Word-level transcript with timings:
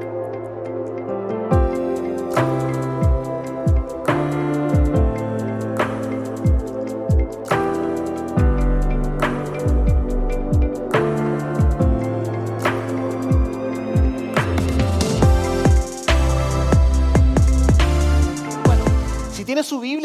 Thank 0.00 0.33
you. 0.33 0.33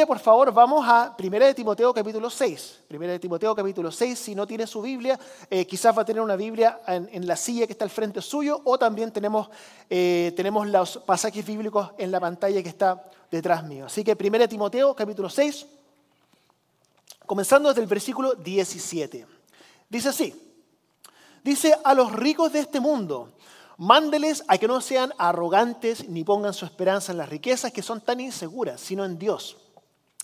Por 0.09 0.17
favor, 0.17 0.51
vamos 0.51 0.83
a 0.87 1.15
1 1.19 1.39
de 1.39 1.53
Timoteo 1.53 1.93
capítulo 1.93 2.31
6. 2.31 2.79
1 2.89 2.99
de 2.99 3.19
Timoteo 3.19 3.53
capítulo 3.53 3.91
6, 3.91 4.17
si 4.17 4.33
no 4.33 4.47
tiene 4.47 4.65
su 4.65 4.81
Biblia, 4.81 5.19
eh, 5.51 5.67
quizás 5.67 5.95
va 5.95 6.01
a 6.01 6.05
tener 6.05 6.19
una 6.19 6.35
Biblia 6.35 6.81
en, 6.87 7.27
la 7.27 7.35
silla 7.35 7.67
que 7.67 7.73
está 7.73 7.85
al 7.85 7.91
frente 7.91 8.19
suyo 8.19 8.59
o 8.65 8.79
también 8.79 9.11
tenemos, 9.11 9.51
eh, 9.87 10.33
tenemos 10.35 10.67
los 10.67 10.97
pasajes 10.97 11.45
bíblicos 11.45 11.91
en 11.99 12.09
la 12.09 12.19
pantalla 12.19 12.63
que 12.63 12.69
está 12.69 13.07
detrás 13.29 13.63
mío. 13.63 13.85
Así 13.85 14.03
que 14.03 14.17
1 14.19 14.39
de 14.39 14.47
Timoteo 14.47 14.95
capítulo 14.95 15.29
6, 15.29 15.67
comenzando 17.27 17.69
desde 17.69 17.83
el 17.83 17.87
versículo 17.87 18.33
17. 18.33 19.27
Dice 19.89 20.09
así, 20.09 20.33
dice 21.43 21.75
a 21.83 21.93
los 21.93 22.11
ricos 22.13 22.51
de 22.51 22.61
este 22.61 22.79
mundo, 22.79 23.29
Mándeles 23.81 24.43
a 24.49 24.57
que 24.57 24.67
no 24.67 24.81
sean 24.81 25.13
arrogantes 25.17 26.09
ni 26.09 26.25
pongan 26.25 26.53
su 26.53 26.65
esperanza 26.65 27.13
en 27.13 27.17
las 27.17 27.29
riquezas 27.29 27.71
que 27.71 27.81
son 27.81 28.01
tan 28.01 28.19
inseguras, 28.19 28.81
sino 28.81 29.05
en 29.05 29.17
Dios, 29.17 29.55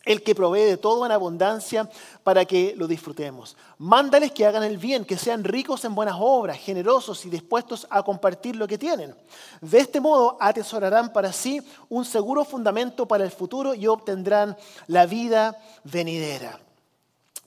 el 0.05 0.23
que 0.23 0.35
provee 0.35 0.61
de 0.61 0.77
todo 0.77 1.05
en 1.05 1.11
abundancia 1.11 1.89
para 2.23 2.45
que 2.45 2.73
lo 2.77 2.87
disfrutemos. 2.87 3.57
Mándales 3.77 4.31
que 4.31 4.45
hagan 4.45 4.63
el 4.63 4.77
bien, 4.77 5.03
que 5.03 5.17
sean 5.17 5.43
ricos 5.43 5.83
en 5.83 5.95
buenas 5.95 6.15
obras, 6.19 6.57
generosos 6.57 7.25
y 7.25 7.29
dispuestos 7.29 7.87
a 7.89 8.03
compartir 8.03 8.55
lo 8.55 8.67
que 8.67 8.77
tienen. 8.77 9.15
De 9.61 9.79
este 9.79 9.99
modo 9.99 10.37
atesorarán 10.39 11.11
para 11.11 11.33
sí 11.33 11.61
un 11.89 12.05
seguro 12.05 12.45
fundamento 12.45 13.07
para 13.07 13.23
el 13.23 13.31
futuro 13.31 13.73
y 13.73 13.87
obtendrán 13.87 14.55
la 14.87 15.05
vida 15.05 15.57
venidera. 15.83 16.64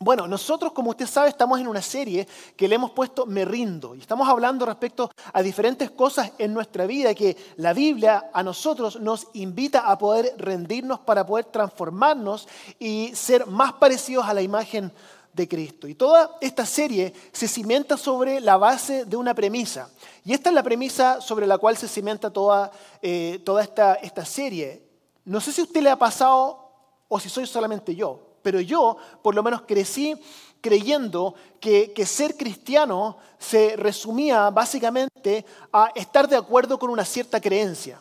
Bueno, 0.01 0.29
nosotros, 0.29 0.73
como 0.73 0.91
usted 0.91 1.09
sabe, 1.09 1.29
estamos 1.29 1.59
en 1.59 1.67
una 1.67 1.83
serie 1.83 2.29
que 2.57 2.69
le 2.69 2.77
hemos 2.77 2.93
puesto 2.93 3.27
Me 3.27 3.45
rindo. 3.45 3.97
Y 3.97 4.01
estamos 4.01 4.29
hablando 4.29 4.65
respecto 4.65 5.11
a 5.33 5.43
diferentes 5.43 5.91
cosas 5.91 6.31
en 6.39 6.55
nuestra 6.55 6.87
vida 6.87 7.15
que 7.15 7.37
la 7.57 7.73
Biblia 7.73 8.31
a 8.33 8.45
nosotros 8.45 9.01
nos 9.01 9.27
invita 9.33 9.91
a 9.91 9.99
poder 9.99 10.35
rendirnos 10.39 11.01
para 11.01 11.27
poder 11.27 11.47
transformarnos 11.47 12.47
y 12.79 13.11
ser 13.15 13.47
más 13.47 13.73
parecidos 13.73 14.27
a 14.27 14.35
la 14.35 14.43
imagen 14.43 14.93
de 15.33 15.49
Cristo. 15.49 15.89
Y 15.89 15.97
toda 15.97 16.37
esta 16.41 16.65
serie 16.65 17.13
se 17.33 17.49
cimienta 17.49 17.97
sobre 17.97 18.41
la 18.41 18.57
base 18.57 19.05
de 19.05 19.17
una 19.17 19.35
premisa. 19.35 19.91
Y 20.25 20.33
esta 20.33 20.51
es 20.51 20.55
la 20.55 20.63
premisa 20.63 21.21
sobre 21.21 21.45
la 21.45 21.59
cual 21.59 21.77
se 21.77 21.89
cimienta 21.89 22.31
toda, 22.31 22.71
eh, 23.03 23.41
toda 23.45 23.65
esta, 23.65 23.95
esta 23.95 24.25
serie. 24.25 24.81
No 25.25 25.41
sé 25.41 25.53
si 25.53 25.63
usted 25.63 25.83
le 25.83 25.91
ha 25.91 25.99
pasado 25.99 26.71
o 27.09 27.19
si 27.19 27.29
soy 27.29 27.47
solamente 27.47 27.97
yo, 27.97 28.28
pero 28.43 28.61
yo 28.61 28.97
por 29.23 29.35
lo 29.35 29.43
menos 29.43 29.63
crecí 29.63 30.15
creyendo 30.61 31.35
que, 31.61 31.93
ser 32.07 32.37
cristiano 32.37 33.17
se 33.39 33.77
resumía 33.77 34.51
básicamente 34.51 35.45
a 35.73 35.91
estar 35.95 36.29
de 36.29 36.37
acuerdo 36.37 36.79
con 36.79 36.91
una 36.91 37.05
cierta 37.05 37.41
creencia, 37.41 38.01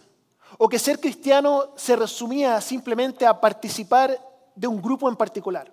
o 0.57 0.67
que 0.67 0.79
ser 0.79 0.99
cristiano 0.99 1.73
se 1.75 1.95
resumía 1.95 2.59
simplemente 2.61 3.25
a 3.25 3.39
participar 3.39 4.19
de 4.55 4.67
un 4.67 4.81
grupo 4.81 5.07
en 5.09 5.15
particular, 5.15 5.71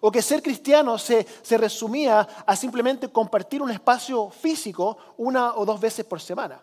o 0.00 0.10
que 0.10 0.22
ser 0.22 0.42
cristiano 0.42 0.98
se, 0.98 1.26
resumía 1.50 2.26
a 2.44 2.56
simplemente 2.56 3.08
compartir 3.08 3.62
un 3.62 3.70
espacio 3.70 4.30
físico 4.30 4.96
una 5.16 5.54
o 5.54 5.64
dos 5.64 5.80
veces 5.80 6.04
por 6.04 6.20
semana. 6.20 6.60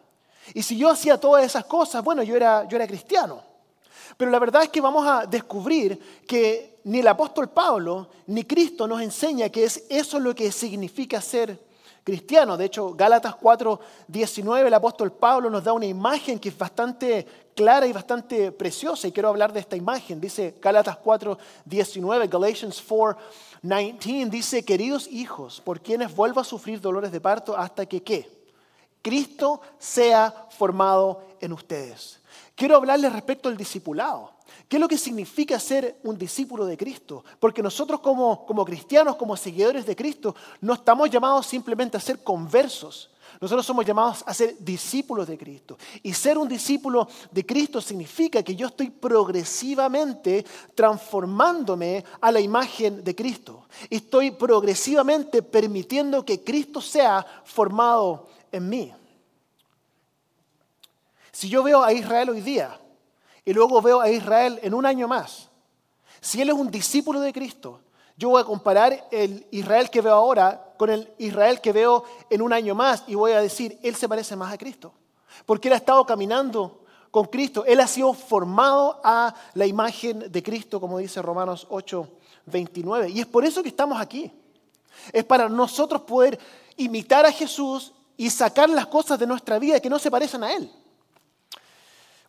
Y 0.54 0.62
si 0.62 0.78
yo 0.78 0.90
hacía 0.90 1.18
todas 1.18 1.46
esas 1.46 1.64
cosas, 1.66 2.04
bueno, 2.04 2.22
yo 2.22 2.36
era, 2.36 2.68
yo 2.68 2.76
era 2.76 2.86
cristiano. 2.86 3.53
Pero 4.18 4.32
la 4.32 4.40
verdad 4.40 4.64
es 4.64 4.70
que 4.70 4.82
vamos 4.82 5.06
a 5.08 5.26
descubrir 5.26 6.24
que 6.28 6.80
ni 6.86 7.00
el 7.00 7.08
apóstol 7.08 7.50
Pablo 7.50 8.10
ni 8.28 8.44
Cristo 8.44 8.88
nos 8.88 9.02
enseña 9.02 9.50
que 9.50 9.64
es 9.64 9.86
eso 9.90 10.20
lo 10.20 10.36
que 10.36 10.52
significa 10.52 11.22
ser 11.22 11.60
cristiano. 12.04 12.58
De 12.58 12.66
hecho, 12.66 12.94
Gálatas 12.94 13.36
4, 13.36 13.80
19, 14.08 14.68
el 14.68 14.74
apóstol 14.74 15.12
Pablo 15.14 15.50
nos 15.50 15.64
da 15.64 15.74
una 15.74 15.86
imagen 15.86 16.40
que 16.40 16.50
es 16.50 16.58
bastante 16.58 17.26
clara 17.56 17.88
y 17.88 17.94
bastante 17.94 18.52
preciosa. 18.52 19.08
Y 19.08 19.12
quiero 19.12 19.30
hablar 19.30 19.54
de 19.54 19.62
esta 19.62 19.76
imagen. 19.76 20.20
Dice 20.20 20.56
Gálatas 20.62 20.98
4, 20.98 21.38
19, 21.66 22.28
Galatians 22.28 22.84
4, 22.86 23.22
19, 23.62 24.30
dice, 24.30 24.66
queridos 24.66 25.08
hijos, 25.08 25.62
por 25.62 25.82
quienes 25.82 26.14
vuelvo 26.14 26.42
a 26.42 26.44
sufrir 26.44 26.82
dolores 26.82 27.12
de 27.12 27.22
parto 27.22 27.58
hasta 27.58 27.86
que 27.86 28.04
qué? 28.04 28.30
Cristo 29.02 29.62
sea 29.78 30.48
formado 30.50 31.24
en 31.40 31.54
ustedes. 31.54 32.20
Quiero 32.64 32.78
hablarles 32.78 33.12
respecto 33.12 33.50
al 33.50 33.58
discipulado. 33.58 34.32
¿Qué 34.70 34.78
es 34.78 34.80
lo 34.80 34.88
que 34.88 34.98
significa 34.98 35.60
ser 35.60 36.00
un 36.04 36.18
discípulo 36.18 36.66
de 36.66 36.78
Cristo? 36.78 37.26
Porque 37.38 37.62
nosotros 37.62 38.00
como, 38.00 38.46
como 38.46 38.64
cristianos, 38.64 39.18
como 39.18 39.36
seguidores 39.36 39.86
de 39.86 39.98
Cristo, 39.98 40.34
no 40.62 40.76
estamos 40.76 41.10
llamados 41.10 41.46
simplemente 41.46 41.98
a 41.98 42.00
ser 42.00 42.24
conversos. 42.24 43.12
Nosotros 43.42 43.66
somos 43.66 43.86
llamados 43.86 44.24
a 44.26 44.34
ser 44.34 44.56
discípulos 44.60 45.28
de 45.28 45.38
Cristo. 45.38 45.78
Y 46.04 46.14
ser 46.14 46.38
un 46.38 46.48
discípulo 46.48 47.06
de 47.32 47.46
Cristo 47.46 47.82
significa 47.82 48.42
que 48.42 48.56
yo 48.56 48.68
estoy 48.68 48.92
progresivamente 48.92 50.46
transformándome 50.74 52.06
a 52.22 52.32
la 52.32 52.40
imagen 52.40 53.04
de 53.04 53.14
Cristo. 53.14 53.66
Estoy 53.90 54.32
progresivamente 54.32 55.44
permitiendo 55.44 56.24
que 56.24 56.46
Cristo 56.46 56.80
sea 56.80 57.26
formado 57.44 58.30
en 58.54 58.70
mí. 58.70 58.94
Si 61.34 61.50
yo 61.50 61.64
veo 61.64 61.84
a 61.84 61.92
Israel 61.92 62.30
hoy 62.30 62.42
día 62.42 62.80
y 63.44 63.54
luego 63.54 63.82
veo 63.82 64.00
a 64.00 64.10
Israel 64.10 64.60
en 64.62 64.74
un 64.76 64.86
año 64.86 65.08
más, 65.08 65.50
si 66.22 66.42
él 66.42 66.50
es 66.50 66.56
un 66.56 66.70
discípulo 66.70 67.20
de 67.20 67.34
Cristo, 67.34 67.82
yo 68.16 68.30
voy 68.30 68.42
a 68.42 68.46
comparar 68.46 69.08
el 69.12 69.48
Israel 69.50 69.90
que 69.90 70.02
veo 70.02 70.14
ahora 70.14 70.74
con 70.78 70.92
el 70.92 71.12
Israel 71.18 71.60
que 71.60 71.72
veo 71.72 72.04
en 72.30 72.44
un 72.44 72.54
año 72.54 72.76
más 72.76 73.04
y 73.08 73.16
voy 73.16 73.32
a 73.32 73.42
decir, 73.42 73.80
él 73.82 73.96
se 73.96 74.08
parece 74.08 74.36
más 74.36 74.54
a 74.54 74.58
Cristo. 74.60 74.94
Porque 75.48 75.68
él 75.68 75.74
ha 75.74 75.78
estado 75.78 76.06
caminando 76.06 76.84
con 77.10 77.26
Cristo, 77.26 77.66
él 77.66 77.80
ha 77.80 77.88
sido 77.88 78.14
formado 78.14 79.02
a 79.04 79.34
la 79.56 79.66
imagen 79.66 80.32
de 80.32 80.44
Cristo, 80.44 80.80
como 80.80 81.00
dice 81.00 81.20
Romanos 81.22 81.66
8, 81.70 82.08
29. 82.46 83.10
Y 83.10 83.20
es 83.22 83.26
por 83.26 83.44
eso 83.44 83.64
que 83.64 83.70
estamos 83.70 84.00
aquí. 84.00 84.32
Es 85.12 85.24
para 85.24 85.50
nosotros 85.50 86.04
poder 86.04 86.40
imitar 86.78 87.26
a 87.26 87.32
Jesús 87.32 87.92
y 88.18 88.30
sacar 88.30 88.70
las 88.70 88.86
cosas 88.86 89.18
de 89.18 89.26
nuestra 89.26 89.58
vida 89.58 89.80
que 89.80 89.90
no 89.90 89.98
se 89.98 90.12
parecen 90.12 90.44
a 90.44 90.54
Él. 90.54 90.72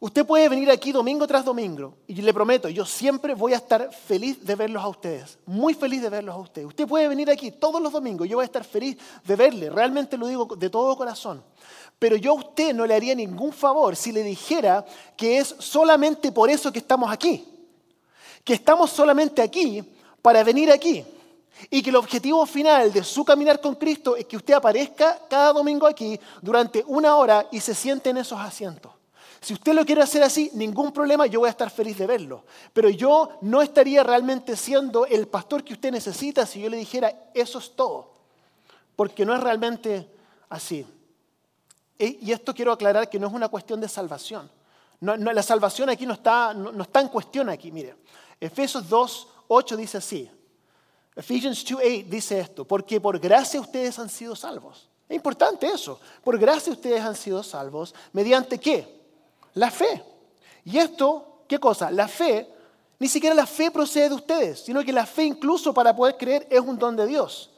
Usted 0.04 0.26
puede 0.26 0.50
venir 0.50 0.70
aquí 0.70 0.92
domingo 0.92 1.26
tras 1.26 1.46
domingo 1.46 1.94
y 2.06 2.16
le 2.16 2.34
prometo, 2.34 2.68
yo 2.68 2.84
siempre 2.84 3.32
voy 3.32 3.54
a 3.54 3.56
estar 3.56 3.90
feliz 3.90 4.44
de 4.44 4.54
verlos 4.54 4.84
a 4.84 4.88
ustedes, 4.88 5.38
muy 5.46 5.72
feliz 5.72 6.02
de 6.02 6.10
verlos 6.10 6.34
a 6.34 6.38
ustedes. 6.40 6.68
Usted 6.68 6.86
puede 6.86 7.08
venir 7.08 7.30
aquí 7.30 7.50
todos 7.52 7.80
los 7.80 7.90
domingos, 7.90 8.28
yo 8.28 8.36
voy 8.36 8.42
a 8.42 8.44
estar 8.44 8.64
feliz 8.64 8.98
de 9.24 9.34
verle, 9.34 9.70
realmente 9.70 10.18
lo 10.18 10.26
digo 10.26 10.44
de 10.56 10.68
todo 10.68 10.94
corazón. 10.94 11.42
Pero 11.98 12.16
yo 12.16 12.32
a 12.32 12.34
usted 12.34 12.74
no 12.74 12.84
le 12.84 12.94
haría 12.94 13.14
ningún 13.14 13.50
favor 13.50 13.96
si 13.96 14.12
le 14.12 14.22
dijera 14.22 14.84
que 15.16 15.38
es 15.38 15.56
solamente 15.58 16.30
por 16.32 16.50
eso 16.50 16.70
que 16.70 16.80
estamos 16.80 17.10
aquí, 17.10 17.42
que 18.44 18.52
estamos 18.52 18.90
solamente 18.90 19.40
aquí 19.40 19.82
para 20.20 20.44
venir 20.44 20.70
aquí. 20.70 21.02
Y 21.70 21.82
que 21.82 21.88
el 21.88 21.96
objetivo 21.96 22.44
final 22.44 22.92
de 22.92 23.02
su 23.02 23.24
caminar 23.24 23.58
con 23.58 23.76
Cristo 23.76 24.16
es 24.16 24.26
que 24.26 24.36
usted 24.36 24.52
aparezca 24.52 25.18
cada 25.30 25.54
domingo 25.54 25.86
aquí 25.86 26.20
durante 26.42 26.84
una 26.88 27.16
hora 27.16 27.46
y 27.50 27.58
se 27.60 27.74
siente 27.74 28.10
en 28.10 28.18
esos 28.18 28.38
asientos. 28.38 28.93
Si 29.44 29.52
usted 29.52 29.74
lo 29.74 29.84
quiere 29.84 30.00
hacer 30.00 30.22
así, 30.22 30.50
ningún 30.54 30.90
problema, 30.90 31.26
yo 31.26 31.40
voy 31.40 31.48
a 31.48 31.50
estar 31.50 31.68
feliz 31.68 31.98
de 31.98 32.06
verlo. 32.06 32.44
Pero 32.72 32.88
yo 32.88 33.28
no 33.42 33.60
estaría 33.60 34.02
realmente 34.02 34.56
siendo 34.56 35.04
el 35.04 35.28
pastor 35.28 35.62
que 35.62 35.74
usted 35.74 35.92
necesita 35.92 36.46
si 36.46 36.62
yo 36.62 36.70
le 36.70 36.78
dijera, 36.78 37.28
eso 37.34 37.58
es 37.58 37.76
todo. 37.76 38.10
Porque 38.96 39.26
no 39.26 39.34
es 39.34 39.42
realmente 39.42 40.08
así. 40.48 40.86
Y 41.98 42.32
esto 42.32 42.54
quiero 42.54 42.72
aclarar 42.72 43.10
que 43.10 43.18
no 43.18 43.26
es 43.26 43.34
una 43.34 43.50
cuestión 43.50 43.82
de 43.82 43.88
salvación. 43.88 44.50
la 45.00 45.42
salvación 45.42 45.90
aquí 45.90 46.06
no 46.06 46.14
está, 46.14 46.54
no, 46.54 46.82
está 46.82 47.02
en 47.02 47.08
cuestión 47.08 47.50
aquí. 47.50 47.70
Mire, 47.70 47.96
Efesios 48.40 48.88
2, 48.88 49.28
8 49.48 49.76
dice 49.76 49.98
así. 49.98 50.30
Ephesians 51.14 51.66
2.8 51.66 52.06
dice 52.06 52.40
esto, 52.40 52.64
porque 52.64 52.98
por 52.98 53.18
gracia 53.18 53.60
ustedes 53.60 53.98
han 53.98 54.08
sido 54.08 54.34
salvos. 54.34 54.88
Es 55.06 55.16
importante 55.16 55.66
eso. 55.66 56.00
Por 56.22 56.38
gracia 56.38 56.72
ustedes 56.72 57.02
han 57.02 57.14
sido 57.14 57.42
salvos. 57.42 57.94
¿Mediante 58.14 58.58
qué? 58.58 59.03
La 59.54 59.70
fe. 59.70 60.02
Y 60.64 60.78
esto, 60.78 61.44
¿qué 61.48 61.58
cosa? 61.58 61.90
La 61.90 62.08
fe, 62.08 62.48
ni 62.98 63.08
siquiera 63.08 63.34
la 63.34 63.46
fe 63.46 63.70
procede 63.70 64.08
de 64.08 64.14
ustedes, 64.14 64.60
sino 64.60 64.82
que 64.84 64.92
la 64.92 65.06
fe 65.06 65.24
incluso 65.24 65.72
para 65.74 65.94
poder 65.94 66.16
creer 66.16 66.46
es 66.50 66.60
un 66.60 66.78
don 66.78 66.96
de 66.96 67.06
Dios. 67.06 67.50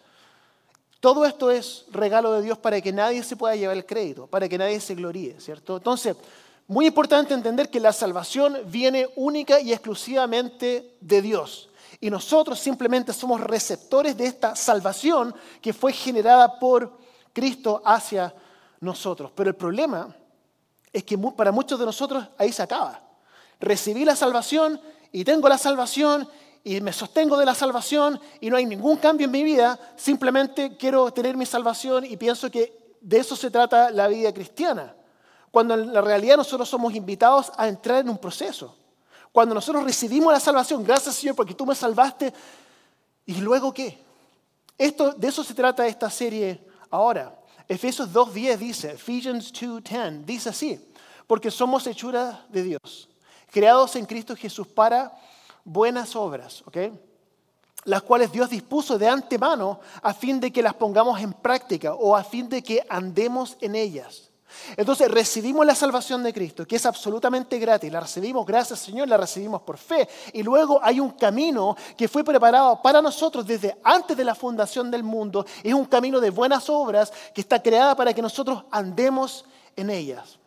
Todo 1.01 1.25
esto 1.25 1.51
es 1.51 1.85
regalo 1.91 2.33
de 2.33 2.43
Dios 2.43 2.59
para 2.59 2.81
que 2.81 2.93
nadie 2.93 3.23
se 3.23 3.37
pueda 3.37 3.55
llevar 3.55 3.77
el 3.77 3.87
crédito, 3.87 4.27
para 4.27 4.49
que 4.49 4.59
nadie 4.59 4.81
se 4.81 4.95
gloríe, 4.95 5.41
¿cierto? 5.41 5.77
Entonces, 5.77 6.17
muy 6.69 6.87
importante 6.87 7.33
entender 7.33 7.71
que 7.71 7.79
la 7.79 7.93
salvación 7.93 8.59
viene 8.67 9.07
única 9.15 9.61
y 9.61 9.73
exclusivamente 9.73 10.97
de 11.01 11.23
Dios. 11.23 11.69
Y 12.01 12.11
nosotros 12.11 12.59
simplemente 12.59 13.13
somos 13.13 13.41
receptores 13.41 14.17
de 14.17 14.27
esta 14.27 14.57
salvación 14.57 15.35
que 15.61 15.73
fue 15.73 15.93
generada 15.93 16.59
por 16.59 16.99
Cristo 17.33 17.83
hacia 17.85 18.35
nosotros. 18.81 19.31
Pero 19.35 19.51
el 19.51 19.57
problema 19.57 20.15
es 20.93 21.05
que 21.05 21.19
para 21.19 21.53
muchos 21.53 21.79
de 21.79 21.87
nosotros 21.87 22.27
ahí 22.39 22.53
se 22.53 22.63
acaba. 22.63 23.03
Recibí 23.61 24.05
la 24.05 24.17
salvación 24.17 24.81
y 25.13 25.25
tengo 25.25 25.49
la 25.49 25.59
salvación 25.59 26.29
y 26.65 26.81
me 26.81 26.93
sostengo 26.93 27.37
de 27.37 27.47
la 27.47 27.55
salvación 27.55 28.21
y 28.41 28.51
no 28.51 28.57
hay 28.57 28.67
ningún 28.67 28.97
cambio 28.97 29.27
en 29.27 29.31
mi 29.31 29.45
vida, 29.45 29.79
simplemente 29.95 30.77
quiero 30.77 31.13
tener 31.13 31.37
mi 31.37 31.47
salvación 31.47 32.05
y 32.05 32.17
pienso 32.17 32.51
que 32.51 32.97
de 33.01 33.19
eso 33.19 33.37
se 33.37 33.51
trata 33.51 33.91
la 33.91 34.09
vida 34.09 34.35
cristiana. 34.35 34.95
Cuando 35.53 35.75
en 35.75 35.93
la 35.93 36.01
realidad 36.01 36.37
nosotros 36.37 36.69
somos 36.69 36.93
invitados 36.95 37.53
a 37.57 37.69
entrar 37.69 38.01
en 38.01 38.09
un 38.09 38.19
proceso. 38.19 38.77
Cuando 39.31 39.55
nosotros 39.55 39.85
recibimos 39.85 40.33
la 40.33 40.41
salvación, 40.41 40.83
gracias 40.83 41.15
Señor 41.15 41.37
porque 41.37 41.55
tú 41.55 41.65
me 41.65 41.75
salvaste, 41.75 42.33
¿y 43.27 43.35
luego 43.37 43.73
qué? 43.73 43.99
Esto, 44.77 45.13
de 45.13 45.29
eso 45.29 45.45
se 45.45 45.55
trata 45.55 45.87
esta 45.87 46.11
serie 46.11 46.61
ahora. 46.91 47.33
Efesios 47.69 48.13
2.10 48.13 48.57
dice, 48.59 48.91
Ephesians 48.93 49.53
2.10 49.53 50.25
dice 50.25 50.49
así, 50.51 50.81
porque 51.27 51.51
somos 51.51 51.87
hechuras 51.87 52.39
de 52.49 52.63
Dios, 52.63 53.09
creados 53.51 53.97
en 53.97 54.07
Cristo 54.07 54.37
Jesús 54.37 54.67
para 54.67 55.13
buenas 55.65 56.15
obras, 56.15 56.63
¿ok? 56.67 56.77
Las 57.85 58.03
cuales 58.03 58.33
Dios 58.33 58.51
dispuso 58.51 58.99
de 58.99 59.09
antemano 59.09 59.81
a 60.03 60.15
fin 60.15 60.41
de 60.41 60.53
que 60.53 60.63
las 60.63 60.75
pongamos 60.75 61.21
en 61.21 61.33
práctica 61.33 61.95
o 61.95 62.17
a 62.17 62.25
fin 62.25 62.49
de 62.49 62.63
que 62.63 62.85
andemos 62.89 63.57
en 63.61 63.75
ellas. 63.75 64.31
Entonces 64.77 65.11
recibimos 65.11 65.65
la 65.65 65.75
salvación 65.75 66.23
de 66.23 66.33
Cristo, 66.33 66.67
que 66.67 66.77
es 66.77 66.87
absolutamente 66.87 67.59
gratis. 67.59 67.91
La 67.93 68.01
recibimos, 68.01 68.47
gracias 68.47 68.81
Señor, 68.81 69.09
la 69.09 69.17
recibimos 69.17 69.63
por 69.63 69.79
fe. 69.79 70.09
Y 70.33 70.43
luego 70.43 70.81
hay 70.83 71.01
un 71.01 71.11
camino 71.11 71.77
que 71.97 72.09
fue 72.09 72.25
preparado 72.25 72.81
para 72.83 73.01
nosotros 73.01 73.47
desde 73.47 73.77
antes 73.85 74.17
de 74.17 74.25
la 74.25 74.35
fundación 74.35 74.91
del 74.91 75.03
mundo. 75.03 75.47
Es 75.63 75.75
un 75.75 75.85
camino 75.85 76.21
de 76.21 76.31
buenas 76.31 76.69
obras 76.69 77.13
que 77.35 77.41
está 77.41 77.63
creada 77.63 77.95
para 77.95 78.13
que 78.13 78.23
nosotros 78.23 78.65
andemos 78.71 79.45
en 79.77 79.91
ellas. 79.91 80.39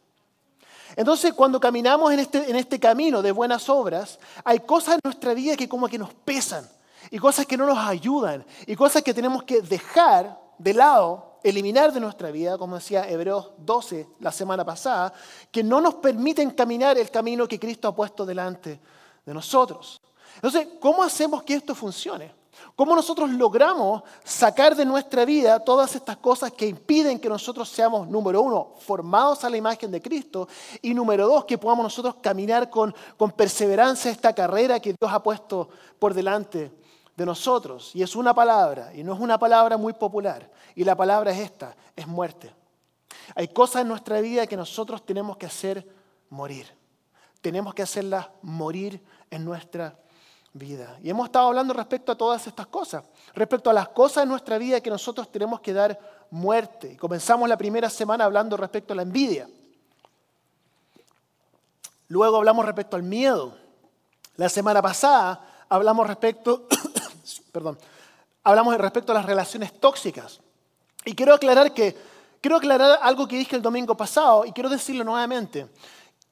Entonces, 0.95 1.33
cuando 1.33 1.59
caminamos 1.59 2.11
en 2.11 2.19
este, 2.19 2.49
en 2.49 2.55
este 2.55 2.79
camino 2.79 3.21
de 3.21 3.31
buenas 3.31 3.69
obras, 3.69 4.19
hay 4.43 4.59
cosas 4.59 4.95
en 4.95 5.01
nuestra 5.03 5.33
vida 5.33 5.55
que 5.55 5.69
como 5.69 5.87
que 5.87 5.99
nos 5.99 6.13
pesan, 6.13 6.67
y 7.11 7.17
cosas 7.17 7.45
que 7.45 7.57
no 7.57 7.65
nos 7.65 7.77
ayudan, 7.77 8.45
y 8.65 8.75
cosas 8.75 9.01
que 9.01 9.13
tenemos 9.13 9.43
que 9.43 9.61
dejar 9.61 10.39
de 10.57 10.73
lado, 10.73 11.28
eliminar 11.43 11.93
de 11.93 11.99
nuestra 11.99 12.31
vida, 12.31 12.57
como 12.57 12.75
decía 12.75 13.09
Hebreos 13.09 13.51
12 13.57 14.07
la 14.19 14.31
semana 14.31 14.65
pasada, 14.65 15.13
que 15.51 15.63
no 15.63 15.81
nos 15.81 15.95
permiten 15.95 16.51
caminar 16.51 16.97
el 16.97 17.09
camino 17.09 17.47
que 17.47 17.59
Cristo 17.59 17.87
ha 17.87 17.95
puesto 17.95 18.25
delante 18.25 18.79
de 19.25 19.33
nosotros. 19.33 20.01
Entonces, 20.35 20.67
¿cómo 20.79 21.03
hacemos 21.03 21.43
que 21.43 21.55
esto 21.55 21.75
funcione? 21.75 22.33
¿Cómo 22.75 22.95
nosotros 22.95 23.29
logramos 23.29 24.03
sacar 24.23 24.75
de 24.75 24.85
nuestra 24.85 25.25
vida 25.25 25.59
todas 25.59 25.95
estas 25.95 26.17
cosas 26.17 26.51
que 26.51 26.67
impiden 26.67 27.19
que 27.19 27.29
nosotros 27.29 27.69
seamos, 27.69 28.07
número 28.07 28.41
uno, 28.41 28.73
formados 28.79 29.43
a 29.43 29.49
la 29.49 29.57
imagen 29.57 29.91
de 29.91 30.01
Cristo 30.01 30.47
y 30.81 30.93
número 30.93 31.27
dos, 31.27 31.45
que 31.45 31.57
podamos 31.57 31.83
nosotros 31.83 32.15
caminar 32.21 32.69
con, 32.69 32.93
con 33.17 33.31
perseverancia 33.31 34.11
esta 34.11 34.33
carrera 34.33 34.79
que 34.79 34.93
Dios 34.99 35.11
ha 35.11 35.23
puesto 35.23 35.69
por 35.99 36.13
delante 36.13 36.71
de 37.19 37.25
nosotros? 37.25 37.93
Y 37.93 38.01
es 38.01 38.15
una 38.15 38.33
palabra, 38.33 38.93
y 38.95 39.03
no 39.03 39.13
es 39.13 39.19
una 39.19 39.37
palabra 39.37 39.75
muy 39.75 39.91
popular, 39.91 40.49
y 40.73 40.85
la 40.85 40.95
palabra 40.95 41.31
es 41.31 41.39
esta, 41.39 41.75
es 41.93 42.07
muerte. 42.07 42.49
Hay 43.35 43.49
cosas 43.49 43.81
en 43.81 43.89
nuestra 43.89 44.21
vida 44.21 44.47
que 44.47 44.55
nosotros 44.55 45.05
tenemos 45.05 45.35
que 45.35 45.45
hacer 45.45 45.85
morir. 46.29 46.73
Tenemos 47.41 47.73
que 47.73 47.81
hacerlas 47.81 48.29
morir 48.41 49.03
en 49.29 49.43
nuestra 49.43 49.99
vida. 50.53 50.97
Y 51.03 51.09
hemos 51.09 51.25
estado 51.25 51.49
hablando 51.49 51.73
respecto 51.73 52.13
a 52.13 52.17
todas 52.17 52.47
estas 52.47 52.67
cosas, 52.67 53.03
respecto 53.33 53.69
a 53.69 53.73
las 53.73 53.89
cosas 53.89 54.23
en 54.23 54.29
nuestra 54.29 54.57
vida 54.57 54.79
que 54.79 54.89
nosotros 54.89 55.29
tenemos 55.29 55.59
que 55.59 55.73
dar 55.73 55.99
muerte. 56.31 56.93
Y 56.93 56.95
comenzamos 56.95 57.49
la 57.49 57.57
primera 57.57 57.89
semana 57.89 58.23
hablando 58.23 58.55
respecto 58.55 58.93
a 58.93 58.95
la 58.95 59.01
envidia. 59.01 59.49
Luego 62.07 62.37
hablamos 62.37 62.65
respecto 62.65 62.95
al 62.95 63.03
miedo. 63.03 63.57
La 64.37 64.47
semana 64.47 64.81
pasada 64.81 65.65
hablamos 65.69 66.07
respecto, 66.07 66.67
perdón, 67.51 67.77
hablamos 68.43 68.77
respecto 68.77 69.11
a 69.11 69.15
las 69.15 69.25
relaciones 69.25 69.79
tóxicas. 69.79 70.39
Y 71.05 71.15
quiero 71.15 71.33
aclarar 71.33 71.73
que 71.73 71.95
quiero 72.41 72.57
aclarar 72.57 72.99
algo 73.01 73.27
que 73.27 73.37
dije 73.37 73.55
el 73.55 73.61
domingo 73.61 73.95
pasado 73.95 74.45
y 74.45 74.51
quiero 74.51 74.69
decirlo 74.69 75.03
nuevamente, 75.03 75.67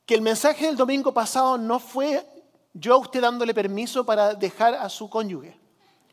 que 0.05 0.15
el 0.15 0.21
mensaje 0.21 0.65
del 0.65 0.77
domingo 0.77 1.13
pasado 1.13 1.57
no 1.57 1.79
fue 1.79 2.25
yo 2.73 2.93
a 2.93 2.97
usted 2.97 3.21
dándole 3.21 3.53
permiso 3.53 4.05
para 4.05 4.33
dejar 4.33 4.75
a 4.75 4.89
su 4.89 5.09
cónyuge. 5.09 5.57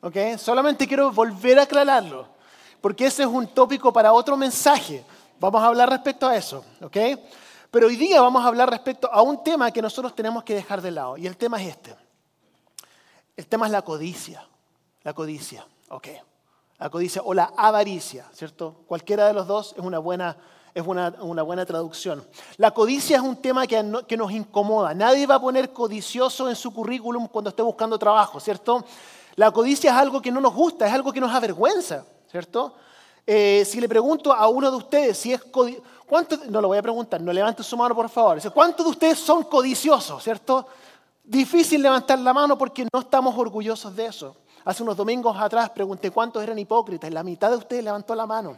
¿Ok? 0.01 0.17
Solamente 0.39 0.87
quiero 0.87 1.11
volver 1.11 1.59
a 1.59 1.63
aclararlo, 1.63 2.27
porque 2.81 3.07
ese 3.07 3.23
es 3.23 3.29
un 3.29 3.47
tópico 3.47 3.93
para 3.93 4.13
otro 4.13 4.37
mensaje. 4.37 5.05
Vamos 5.41 5.63
a 5.63 5.67
hablar 5.67 5.89
respecto 5.91 6.27
a 6.27 6.37
eso. 6.37 6.65
¿Ok? 6.83 6.97
Pero 7.71 7.89
hoy 7.89 7.97
día 7.97 8.21
vamos 8.21 8.45
a 8.45 8.49
hablar 8.49 8.71
respecto 8.71 9.11
a 9.13 9.23
un 9.23 9.43
tema 9.43 9.71
que 9.71 9.83
nosotros 9.83 10.15
tenemos 10.15 10.45
que 10.45 10.55
dejar 10.55 10.81
de 10.81 10.91
lado. 10.91 11.17
Y 11.17 11.27
el 11.27 11.37
tema 11.37 11.61
es 11.61 11.71
este. 11.71 11.95
El 13.37 13.47
tema 13.47 13.67
es 13.67 13.73
la 13.73 13.83
codicia. 13.83 14.47
La 15.05 15.13
codicia. 15.13 15.67
¿Ok? 15.91 16.09
La 16.79 16.91
codicia 16.91 17.23
o 17.25 17.33
la 17.33 17.53
avaricia, 17.57 18.27
¿cierto? 18.33 18.75
Cualquiera 18.87 19.27
de 19.29 19.33
los 19.33 19.47
dos 19.47 19.75
es 19.77 19.85
una 19.85 19.99
buena 19.99 20.37
es 20.75 20.85
una, 20.85 21.43
buena 21.43 21.65
traducción. 21.65 22.27
La 22.57 22.73
codicia 22.73 23.17
es 23.19 23.23
un 23.23 23.37
tema 23.37 23.65
que, 23.65 23.81
que, 24.09 24.17
nos 24.17 24.33
incomoda. 24.33 24.93
Nadie 24.93 25.25
va 25.25 25.37
a 25.37 25.41
poner 25.41 25.73
codicioso 25.73 26.49
en 26.49 26.57
su 26.57 26.75
currículum 26.75 27.29
cuando 27.29 27.51
esté 27.51 27.63
buscando 27.63 27.97
trabajo, 27.97 28.41
¿cierto? 28.41 28.85
La 29.37 29.53
codicia 29.53 29.93
es 29.93 29.97
algo 29.97 30.21
que 30.21 30.33
no 30.33 30.41
nos 30.41 30.53
gusta, 30.53 30.87
es 30.87 30.93
algo 30.93 31.13
que 31.13 31.21
nos 31.21 31.33
avergüenza, 31.33 32.05
¿cierto? 32.29 32.75
Eh, 33.25 33.65
si 33.65 33.81
le 33.81 33.89
pregunto 33.89 34.33
a 34.33 34.49
uno 34.49 34.69
de 34.69 34.77
ustedes 34.77 35.17
si 35.17 35.33
es 35.33 35.45
codicioso, 35.45 35.85
no 36.49 36.61
lo 36.61 36.69
voy 36.69 36.79
a 36.79 36.83
preguntar, 36.83 37.21
no 37.21 37.33
levante 37.33 37.63
su 37.63 37.77
mano 37.77 37.95
por 37.95 38.09
favor. 38.09 38.39
¿Cuántos 38.53 38.85
de 38.85 38.91
ustedes 38.91 39.19
son 39.21 39.45
codiciosos, 39.45 40.23
¿cierto? 40.25 40.67
Difícil 41.23 41.83
levantar 41.83 42.19
la 42.19 42.35
mano 42.35 42.59
porque 42.59 42.87
no 42.93 43.01
estamos 43.01 43.37
orgullosos 43.39 43.95
de 43.95 44.07
eso. 44.07 44.37
Hace 44.65 44.83
unos 44.83 44.97
domingos 44.97 45.37
atrás 45.39 45.71
pregunté 45.71 46.11
cuántos 46.11 46.43
eran 46.43 46.59
hipócritas 46.59 47.11
la 47.11 47.23
mitad 47.23 47.51
de 47.51 47.57
ustedes 47.57 47.85
levantó 47.85 48.15
la 48.15 48.27
mano. 48.27 48.57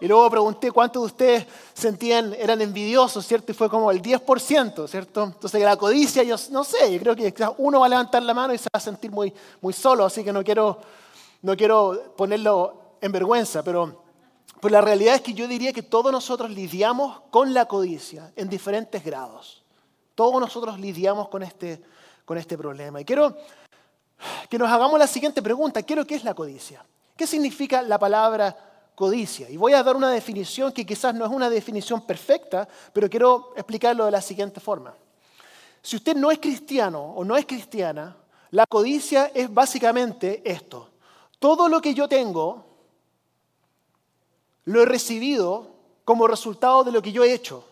Y 0.00 0.06
luego 0.08 0.28
pregunté 0.28 0.70
cuántos 0.70 1.02
de 1.02 1.06
ustedes 1.06 1.46
sentían, 1.72 2.34
eran 2.34 2.60
envidiosos, 2.60 3.26
¿cierto? 3.26 3.52
Y 3.52 3.54
fue 3.54 3.70
como 3.70 3.90
el 3.90 4.02
10%, 4.02 4.86
¿cierto? 4.88 5.24
Entonces 5.24 5.62
la 5.62 5.76
codicia, 5.76 6.22
yo 6.22 6.36
no 6.50 6.64
sé, 6.64 6.92
yo 6.92 7.00
creo 7.00 7.16
que 7.16 7.32
uno 7.58 7.80
va 7.80 7.86
a 7.86 7.88
levantar 7.88 8.22
la 8.22 8.34
mano 8.34 8.52
y 8.52 8.58
se 8.58 8.64
va 8.64 8.78
a 8.78 8.80
sentir 8.80 9.10
muy, 9.10 9.32
muy 9.60 9.72
solo, 9.72 10.04
así 10.04 10.22
que 10.22 10.32
no 10.32 10.44
quiero, 10.44 10.78
no 11.42 11.56
quiero 11.56 12.12
ponerlo 12.16 12.96
en 13.00 13.12
vergüenza, 13.12 13.62
pero 13.62 14.04
la 14.62 14.80
realidad 14.80 15.14
es 15.14 15.20
que 15.20 15.32
yo 15.32 15.46
diría 15.48 15.72
que 15.72 15.82
todos 15.82 16.12
nosotros 16.12 16.50
lidiamos 16.50 17.20
con 17.30 17.54
la 17.54 17.66
codicia 17.66 18.32
en 18.36 18.48
diferentes 18.48 19.04
grados. 19.04 19.62
Todos 20.14 20.40
nosotros 20.40 20.80
lidiamos 20.80 21.28
con 21.28 21.42
este, 21.42 21.82
con 22.24 22.38
este 22.38 22.56
problema. 22.56 23.00
Y 23.00 23.04
quiero 23.04 23.36
que 24.48 24.58
nos 24.58 24.70
hagamos 24.70 24.98
la 24.98 25.06
siguiente 25.06 25.42
pregunta. 25.42 25.82
¿qué 25.82 26.04
es 26.08 26.24
la 26.24 26.34
codicia? 26.34 26.84
¿Qué 27.16 27.26
significa 27.26 27.82
la 27.82 27.98
palabra 27.98 28.56
codicia. 28.96 29.48
Y 29.48 29.56
voy 29.56 29.74
a 29.74 29.82
dar 29.82 29.94
una 29.94 30.10
definición 30.10 30.72
que 30.72 30.84
quizás 30.84 31.14
no 31.14 31.24
es 31.24 31.30
una 31.30 31.48
definición 31.48 32.00
perfecta, 32.00 32.66
pero 32.92 33.08
quiero 33.08 33.52
explicarlo 33.54 34.06
de 34.06 34.10
la 34.10 34.22
siguiente 34.22 34.58
forma. 34.58 34.94
Si 35.82 35.94
usted 35.94 36.16
no 36.16 36.32
es 36.32 36.40
cristiano 36.40 37.12
o 37.14 37.22
no 37.22 37.36
es 37.36 37.46
cristiana, 37.46 38.16
la 38.50 38.66
codicia 38.66 39.30
es 39.34 39.52
básicamente 39.52 40.42
esto. 40.44 40.88
Todo 41.38 41.68
lo 41.68 41.80
que 41.80 41.94
yo 41.94 42.08
tengo 42.08 42.64
lo 44.64 44.82
he 44.82 44.86
recibido 44.86 45.70
como 46.04 46.26
resultado 46.26 46.82
de 46.82 46.90
lo 46.90 47.02
que 47.02 47.12
yo 47.12 47.22
he 47.22 47.32
hecho. 47.32 47.64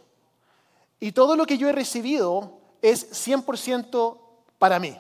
Y 1.01 1.13
todo 1.13 1.37
lo 1.37 1.47
que 1.47 1.59
yo 1.59 1.69
he 1.69 1.73
recibido 1.73 2.59
es 2.83 3.27
100% 3.27 4.19
para 4.59 4.79
mí. 4.79 4.97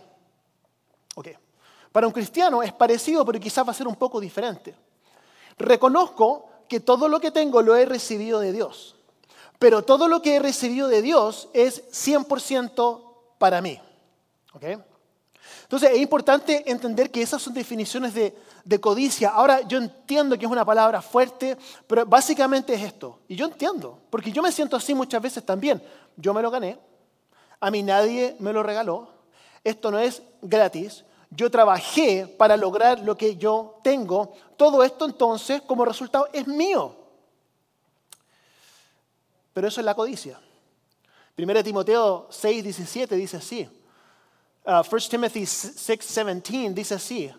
Okay. 1.14 1.37
Para 1.92 2.06
un 2.09 2.12
cristiano 2.12 2.62
es 2.62 2.73
parecido, 2.73 3.25
pero 3.25 3.38
quizás 3.38 3.66
va 3.66 3.71
a 3.71 3.75
ser 3.75 3.87
un 3.87 3.94
poco 3.94 4.21
diferente. 4.21 4.75
Reconozco 5.56 6.49
que 6.68 6.80
todo 6.80 7.09
lo 7.09 7.21
que 7.21 7.30
tengo 7.30 7.62
lo 7.62 7.76
he 7.76 7.87
recibido 7.87 8.40
de 8.40 8.52
Dios, 8.52 8.97
pero 9.61 9.83
todo 9.83 10.09
lo 10.09 10.21
que 10.21 10.37
he 10.37 10.38
recibido 10.40 10.88
de 10.88 11.02
Dios 11.02 11.49
es 11.52 11.85
100% 11.92 13.00
para 13.38 13.61
mí. 13.61 13.80
Entonces 15.62 15.92
es 15.92 15.99
importante 15.99 16.68
entender 16.68 17.11
que 17.11 17.23
esas 17.23 17.40
son 17.40 17.54
definiciones 17.54 18.12
de, 18.14 18.37
de, 18.64 18.80
codicia. 18.80 19.30
Ahora 19.30 19.61
yo 19.61 19.78
entiendo 19.78 20.37
que 20.37 20.47
es 20.47 20.50
una 20.50 20.64
palabra 20.64 21.00
fuerte, 21.00 21.56
pero 21.87 22.04
básicamente 22.06 22.75
es 22.75 22.83
esto. 22.83 23.21
Y 23.28 23.37
yo 23.37 23.47
entiendo, 23.47 24.00
porque 24.11 24.33
yo 24.33 24.42
me 24.42 24.50
siento 24.50 24.76
así 24.76 24.94
muchas 24.94 25.23
veces 25.23 25.44
también. 25.44 25.83
Yo 26.16 26.35
me 26.35 26.42
lo 26.42 26.50
gané, 26.50 26.78
a 27.61 27.71
mí 27.71 27.83
nadie 27.83 28.37
me 28.40 28.52
lo 28.52 28.62
regaló, 28.62 29.13
esto 29.64 29.90
no 29.90 29.99
es 29.99 30.23
gratis, 30.42 31.04
yo 31.30 31.50
trabajé 31.50 32.28
para 32.38 32.56
lograr 32.56 33.00
lo 33.00 33.16
que 33.16 33.37
yo 33.37 33.80
tengo, 33.83 34.35
todo 34.56 34.85
esto 34.85 35.06
entonces 35.06 35.62
como 35.62 35.85
resultado 35.85 36.28
es 36.33 36.47
mío. 36.47 36.94
Pero 39.52 39.68
eso 39.68 39.80
es 39.80 39.85
la 39.85 39.94
codicia. 39.94 40.38
1 41.37 41.64
Timoteo 41.64 42.28
6, 42.30 42.62
17 42.62 43.16
dice 43.16 43.38
así. 43.38 43.68
1 44.64 44.80
uh, 44.80 44.99
Timothy 45.11 45.47
6, 45.47 45.85
17 45.87 46.71
dice 46.73 46.94
así. 46.94 47.33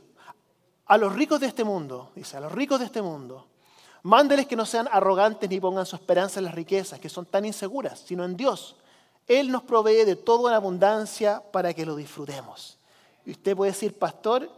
A 0.87 0.97
los 0.97 1.13
ricos 1.13 1.39
de 1.39 1.47
este 1.47 1.63
mundo, 1.63 2.11
dice, 2.15 2.37
a 2.37 2.41
los 2.41 2.51
ricos 2.51 2.79
de 2.79 2.85
este 2.85 3.01
mundo, 3.01 3.47
Mándeles 4.05 4.45
que 4.45 4.55
no 4.55 4.67
sean 4.67 4.87
arrogantes 4.91 5.49
ni 5.49 5.59
pongan 5.59 5.83
su 5.83 5.95
esperanza 5.95 6.39
en 6.39 6.45
las 6.45 6.53
riquezas, 6.53 6.99
que 6.99 7.09
son 7.09 7.25
tan 7.25 7.43
inseguras, 7.43 8.03
sino 8.05 8.23
en 8.23 8.37
Dios. 8.37 8.75
Él 9.27 9.51
nos 9.51 9.63
provee 9.63 10.05
de 10.05 10.15
todo 10.15 10.47
en 10.47 10.55
abundancia 10.55 11.41
para 11.51 11.73
que 11.73 11.85
lo 11.85 11.95
disfrutemos. 11.95 12.77
Y 13.25 13.31
usted 13.31 13.55
puede 13.55 13.71
decir, 13.71 13.97
pastor, 13.97 14.49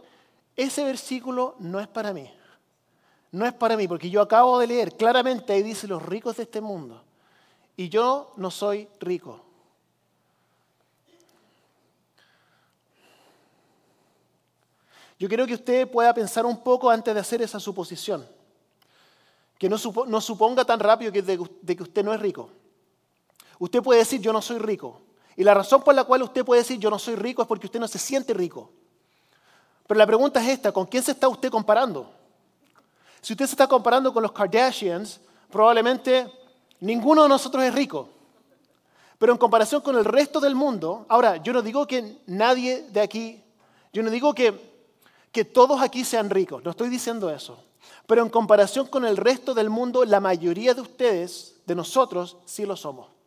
ese 0.56 0.84
versículo 0.84 1.54
no 1.58 1.80
es 1.80 1.88
para 1.88 2.12
mí. 2.12 2.30
No 3.30 3.46
es 3.46 3.52
para 3.52 3.76
mí, 3.76 3.86
porque 3.86 4.10
yo 4.10 4.20
acabo 4.20 4.58
de 4.58 4.66
leer 4.66 4.94
claramente 4.96 5.52
ahí 5.52 5.62
dice 5.62 5.86
los 5.86 6.02
ricos 6.02 6.36
de 6.36 6.42
este 6.44 6.60
mundo. 6.60 7.02
Y 7.76 7.88
yo 7.88 8.32
no 8.36 8.50
soy 8.50 8.88
rico. 9.00 9.40
Yo 15.18 15.28
quiero 15.28 15.46
que 15.46 15.54
usted 15.54 15.90
pueda 15.90 16.14
pensar 16.14 16.46
un 16.46 16.62
poco 16.62 16.88
antes 16.90 17.12
de 17.12 17.20
hacer 17.20 17.42
esa 17.42 17.58
suposición. 17.58 18.26
Que 19.58 19.68
no, 19.68 19.78
suponga 19.78 20.64
tan 20.64 20.78
rápido 20.78 21.10
de, 21.10 21.76
que 21.76 21.82
usted 21.82 22.04
no 22.04 22.14
es 22.14 22.20
rico. 22.20 22.50
Usted 23.58 23.82
puede 23.82 24.00
decir, 24.00 24.20
yo 24.20 24.32
no 24.32 24.40
soy 24.40 24.58
rico. 24.58 25.00
Y 25.36 25.44
la 25.44 25.54
razón 25.54 25.82
por 25.82 25.94
la 25.94 26.04
cual 26.04 26.22
usted 26.22 26.44
puede 26.44 26.62
decir, 26.62 26.78
yo 26.78 26.90
no 26.90 26.98
soy 26.98 27.14
rico, 27.14 27.42
es 27.42 27.48
porque 27.48 27.66
usted 27.66 27.80
no 27.80 27.88
se 27.88 27.98
siente 27.98 28.34
rico. 28.34 28.70
Pero 29.86 29.98
la 29.98 30.06
pregunta 30.06 30.42
es 30.42 30.48
esta, 30.48 30.72
¿con 30.72 30.86
quién 30.86 31.02
se 31.02 31.12
está 31.12 31.28
usted 31.28 31.50
comparando? 31.50 32.10
Si 33.20 33.32
usted 33.32 33.46
se 33.46 33.52
está 33.52 33.66
comparando 33.66 34.12
con 34.12 34.22
los 34.22 34.32
Kardashians, 34.32 35.20
probablemente 35.50 36.30
ninguno 36.80 37.22
de 37.22 37.28
nosotros 37.28 37.64
es 37.64 37.74
rico. 37.74 38.08
Pero 39.18 39.32
en 39.32 39.38
comparación 39.38 39.80
con 39.80 39.96
el 39.96 40.04
resto 40.04 40.40
del 40.40 40.54
mundo, 40.54 41.06
ahora, 41.08 41.38
yo 41.38 41.52
no 41.52 41.62
digo 41.62 41.86
que 41.86 42.18
nadie 42.26 42.82
de 42.90 43.00
aquí, 43.00 43.42
yo 43.92 44.02
no 44.02 44.10
digo 44.10 44.32
que, 44.34 44.54
que 45.32 45.44
todos 45.44 45.80
aquí 45.80 46.04
sean 46.04 46.30
ricos, 46.30 46.62
no 46.64 46.70
estoy 46.70 46.88
diciendo 46.88 47.30
eso. 47.30 47.58
Pero 48.06 48.22
en 48.22 48.28
comparación 48.28 48.86
con 48.86 49.04
el 49.04 49.16
resto 49.16 49.54
del 49.54 49.70
mundo, 49.70 50.04
la 50.04 50.20
mayoría 50.20 50.74
de 50.74 50.80
ustedes, 50.80 51.56
de 51.66 51.74
nosotros, 51.74 52.36
sí 52.44 52.64
lo 52.64 52.76
somos. 52.76 53.17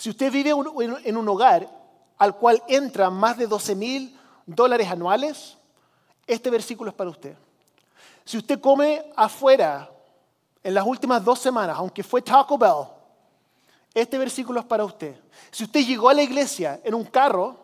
Si 0.00 0.08
usted 0.08 0.32
vive 0.32 0.54
en 1.04 1.16
un 1.18 1.28
hogar 1.28 1.68
al 2.16 2.34
cual 2.34 2.62
entran 2.68 3.12
más 3.12 3.36
de 3.36 3.46
12 3.46 3.74
mil 3.74 4.18
dólares 4.46 4.88
anuales, 4.88 5.58
este 6.26 6.48
versículo 6.48 6.88
es 6.88 6.96
para 6.96 7.10
usted. 7.10 7.36
Si 8.24 8.38
usted 8.38 8.58
come 8.60 9.04
afuera 9.14 9.90
en 10.64 10.72
las 10.72 10.86
últimas 10.86 11.22
dos 11.22 11.38
semanas, 11.38 11.76
aunque 11.76 12.02
fue 12.02 12.22
Taco 12.22 12.56
Bell, 12.56 12.86
este 13.92 14.16
versículo 14.16 14.60
es 14.60 14.64
para 14.64 14.86
usted. 14.86 15.20
Si 15.50 15.64
usted 15.64 15.84
llegó 15.84 16.08
a 16.08 16.14
la 16.14 16.22
iglesia 16.22 16.80
en 16.82 16.94
un 16.94 17.04
carro, 17.04 17.58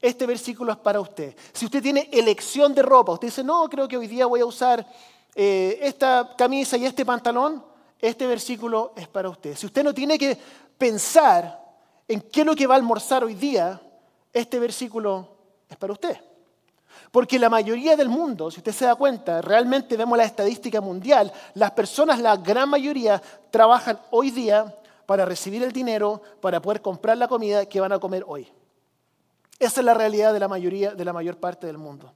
este 0.00 0.26
versículo 0.26 0.72
es 0.72 0.78
para 0.78 0.98
usted. 0.98 1.36
Si 1.52 1.64
usted 1.64 1.80
tiene 1.80 2.08
elección 2.12 2.74
de 2.74 2.82
ropa, 2.82 3.12
usted 3.12 3.28
dice, 3.28 3.44
no, 3.44 3.70
creo 3.70 3.86
que 3.86 3.96
hoy 3.96 4.08
día 4.08 4.26
voy 4.26 4.40
a 4.40 4.46
usar 4.46 4.84
eh, 5.32 5.78
esta 5.80 6.34
camisa 6.36 6.76
y 6.76 6.86
este 6.86 7.04
pantalón, 7.04 7.64
este 8.00 8.26
versículo 8.26 8.92
es 8.96 9.06
para 9.06 9.28
usted. 9.28 9.56
Si 9.56 9.66
usted 9.66 9.84
no 9.84 9.94
tiene 9.94 10.18
que 10.18 10.36
pensar 10.78 11.64
en 12.08 12.20
qué 12.20 12.40
es 12.40 12.46
lo 12.46 12.54
que 12.54 12.66
va 12.66 12.74
a 12.74 12.78
almorzar 12.78 13.24
hoy 13.24 13.34
día, 13.34 13.80
este 14.32 14.58
versículo 14.58 15.28
es 15.68 15.76
para 15.76 15.92
usted. 15.92 16.16
Porque 17.10 17.38
la 17.38 17.48
mayoría 17.48 17.96
del 17.96 18.08
mundo, 18.08 18.50
si 18.50 18.58
usted 18.58 18.72
se 18.72 18.84
da 18.84 18.94
cuenta, 18.94 19.40
realmente 19.40 19.96
vemos 19.96 20.18
la 20.18 20.24
estadística 20.24 20.80
mundial, 20.80 21.32
las 21.54 21.70
personas, 21.72 22.20
la 22.20 22.36
gran 22.36 22.68
mayoría, 22.68 23.22
trabajan 23.50 23.98
hoy 24.10 24.30
día 24.30 24.74
para 25.06 25.24
recibir 25.24 25.62
el 25.62 25.72
dinero, 25.72 26.20
para 26.40 26.60
poder 26.60 26.82
comprar 26.82 27.16
la 27.16 27.28
comida 27.28 27.66
que 27.66 27.80
van 27.80 27.92
a 27.92 27.98
comer 27.98 28.24
hoy. 28.26 28.48
Esa 29.58 29.80
es 29.80 29.84
la 29.84 29.94
realidad 29.94 30.32
de 30.32 30.40
la 30.40 30.48
mayoría, 30.48 30.94
de 30.94 31.04
la 31.04 31.12
mayor 31.12 31.38
parte 31.38 31.66
del 31.66 31.78
mundo. 31.78 32.12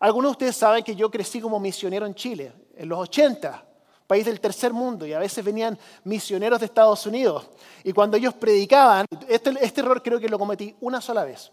Algunos 0.00 0.30
de 0.30 0.32
ustedes 0.32 0.56
saben 0.56 0.84
que 0.84 0.96
yo 0.96 1.10
crecí 1.10 1.40
como 1.40 1.60
misionero 1.60 2.04
en 2.04 2.14
Chile, 2.14 2.52
en 2.76 2.88
los 2.88 2.98
80, 2.98 3.64
país 4.06 4.24
del 4.26 4.40
tercer 4.40 4.72
mundo, 4.72 5.06
y 5.06 5.12
a 5.12 5.18
veces 5.18 5.44
venían 5.44 5.78
misioneros 6.04 6.60
de 6.60 6.66
Estados 6.66 7.06
Unidos. 7.06 7.48
Y 7.82 7.92
cuando 7.92 8.16
ellos 8.16 8.34
predicaban, 8.34 9.06
este, 9.28 9.54
este 9.60 9.80
error 9.80 10.02
creo 10.02 10.20
que 10.20 10.28
lo 10.28 10.38
cometí 10.38 10.74
una 10.80 11.00
sola 11.00 11.24
vez, 11.24 11.50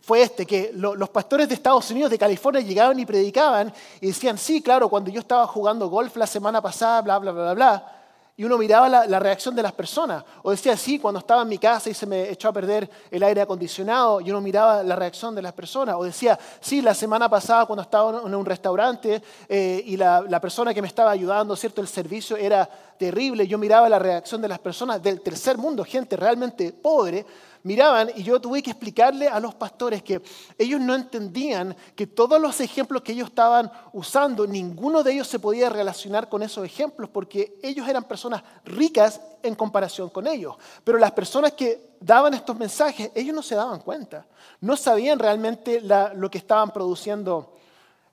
fue 0.00 0.22
este, 0.22 0.46
que 0.46 0.70
los 0.72 1.08
pastores 1.08 1.48
de 1.48 1.54
Estados 1.54 1.90
Unidos, 1.90 2.12
de 2.12 2.18
California, 2.18 2.60
llegaban 2.60 2.96
y 3.00 3.04
predicaban 3.04 3.72
y 4.00 4.06
decían, 4.06 4.38
sí, 4.38 4.62
claro, 4.62 4.88
cuando 4.88 5.10
yo 5.10 5.18
estaba 5.18 5.48
jugando 5.48 5.88
golf 5.88 6.14
la 6.16 6.28
semana 6.28 6.62
pasada, 6.62 7.02
bla, 7.02 7.18
bla, 7.18 7.32
bla, 7.32 7.42
bla, 7.42 7.54
bla, 7.54 7.95
y 8.38 8.44
uno 8.44 8.58
miraba 8.58 8.88
la, 8.88 9.18
reacción 9.18 9.54
de 9.56 9.62
las 9.62 9.72
personas. 9.72 10.22
O 10.42 10.50
decía, 10.50 10.76
sí, 10.76 10.98
cuando 10.98 11.20
estaba 11.20 11.40
en 11.40 11.48
mi 11.48 11.56
casa 11.56 11.88
y 11.88 11.94
se 11.94 12.04
me 12.04 12.30
echó 12.30 12.48
a 12.48 12.52
perder 12.52 12.88
el 13.10 13.22
aire 13.22 13.40
acondicionado, 13.40 14.20
y 14.20 14.30
uno 14.30 14.42
miraba 14.42 14.82
la 14.82 14.94
reacción 14.94 15.34
de 15.34 15.40
las 15.40 15.54
personas. 15.54 15.96
O 15.96 16.04
decía, 16.04 16.38
sí, 16.60 16.82
la 16.82 16.92
semana 16.92 17.30
pasada 17.30 17.64
cuando 17.64 17.82
estaba 17.82 18.22
en 18.26 18.34
un 18.34 18.44
restaurante 18.44 19.22
eh, 19.48 19.82
y 19.86 19.96
la, 19.96 20.22
la, 20.28 20.38
persona 20.38 20.74
que 20.74 20.82
me 20.82 20.88
estaba 20.88 21.10
ayudando, 21.10 21.56
¿cierto? 21.56 21.80
El 21.80 21.88
servicio 21.88 22.36
era 22.36 22.68
terrible. 22.98 23.46
Yo 23.46 23.56
miraba 23.56 23.88
la 23.88 23.98
reacción 23.98 24.42
de 24.42 24.48
las 24.48 24.58
personas 24.58 25.02
del 25.02 25.22
tercer 25.22 25.56
mundo, 25.56 25.82
gente 25.82 26.14
realmente 26.14 26.74
pobre, 26.74 27.24
miraban 27.62 28.10
y 28.14 28.22
yo 28.22 28.40
tuve 28.40 28.62
que 28.62 28.70
explicarle 28.70 29.28
a 29.28 29.40
los 29.40 29.54
pastores 29.54 30.02
que 30.02 30.22
ellos 30.58 30.80
no 30.80 30.94
entendían 30.94 31.76
que 31.94 32.06
todos 32.06 32.40
los 32.40 32.60
ejemplos 32.60 33.02
que 33.02 33.12
ellos 33.12 33.28
estaban 33.28 33.70
usando, 33.92 34.46
ninguno 34.46 35.02
de 35.02 35.12
ellos 35.12 35.28
se 35.28 35.38
podía 35.38 35.68
relacionar 35.68 36.28
con 36.28 36.42
esos 36.42 36.64
ejemplos 36.64 37.10
porque 37.10 37.58
ellos 37.62 37.88
eran 37.88 38.04
personas 38.04 38.42
ricas 38.64 39.20
en 39.42 39.54
comparación 39.54 40.08
con 40.08 40.26
ellos. 40.26 40.56
Pero 40.84 40.98
las 40.98 41.12
personas 41.12 41.52
que 41.52 41.96
daban 42.00 42.34
estos 42.34 42.56
mensajes, 42.56 43.10
ellos 43.14 43.34
no 43.34 43.42
se 43.42 43.54
daban 43.54 43.80
cuenta, 43.80 44.26
no 44.60 44.76
sabían 44.76 45.18
realmente 45.18 45.80
lo 45.80 46.30
que 46.30 46.38
estaban 46.38 46.70
produciendo 46.70 47.54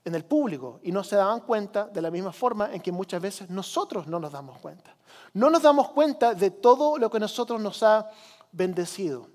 en 0.04 0.14
el 0.14 0.24
público 0.24 0.80
y 0.82 0.92
no 0.92 1.02
se 1.02 1.16
daban 1.16 1.40
cuenta 1.40 1.86
de 1.86 2.02
la 2.02 2.10
misma 2.10 2.32
forma 2.32 2.72
en 2.72 2.80
que 2.80 2.92
muchas 2.92 3.22
veces 3.22 3.50
nosotros 3.50 4.06
no 4.06 4.20
nos 4.20 4.32
damos 4.32 4.58
cuenta. 4.58 4.94
No 5.32 5.50
nos 5.50 5.62
damos 5.62 5.90
cuenta 5.90 6.34
de 6.34 6.50
todo 6.50 6.98
lo 6.98 7.10
que 7.10 7.20
nosotros 7.20 7.60
nos 7.60 7.82
ha 7.82 8.10
bendecido. 8.52 9.28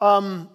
Um, 0.00 0.48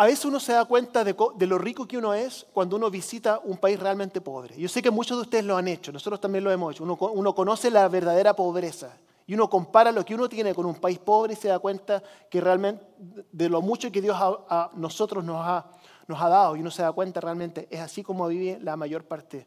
a 0.00 0.06
veces 0.06 0.24
uno 0.24 0.40
se 0.40 0.54
da 0.54 0.64
cuenta 0.64 1.04
de, 1.04 1.14
lo 1.46 1.58
rico 1.58 1.86
que 1.86 1.98
uno 1.98 2.14
es 2.14 2.46
cuando 2.54 2.76
uno 2.76 2.90
visita 2.90 3.38
un 3.44 3.58
país 3.58 3.78
realmente 3.78 4.22
pobre. 4.22 4.56
Yo 4.58 4.66
sé 4.66 4.80
que 4.80 4.90
muchos 4.90 5.18
de 5.18 5.22
ustedes 5.24 5.44
lo 5.44 5.58
han 5.58 5.68
hecho, 5.68 5.92
nosotros 5.92 6.18
también 6.18 6.42
lo 6.42 6.50
hemos 6.50 6.74
hecho. 6.74 6.84
Uno, 6.84 7.34
conoce 7.34 7.70
la 7.70 7.86
verdadera 7.86 8.34
pobreza 8.34 8.96
y 9.26 9.34
uno 9.34 9.50
compara 9.50 9.92
lo 9.92 10.02
que 10.02 10.14
uno 10.14 10.26
tiene 10.26 10.54
con 10.54 10.64
un 10.64 10.76
país 10.76 10.98
pobre 10.98 11.34
y 11.34 11.36
se 11.36 11.48
da 11.48 11.58
cuenta 11.58 12.02
que 12.30 12.40
realmente 12.40 12.82
de 13.30 13.50
lo 13.50 13.60
mucho 13.60 13.92
que 13.92 14.00
Dios 14.00 14.16
a, 14.18 14.70
nosotros 14.74 15.22
nos 15.22 15.46
ha, 15.46 15.66
nos 16.06 16.18
ha 16.18 16.30
dado 16.30 16.56
y 16.56 16.60
uno 16.60 16.70
se 16.70 16.80
da 16.80 16.92
cuenta 16.92 17.20
realmente 17.20 17.68
es 17.70 17.80
así 17.80 18.02
como 18.02 18.26
vive 18.26 18.58
la 18.62 18.76
mayor 18.76 19.04
parte, 19.04 19.46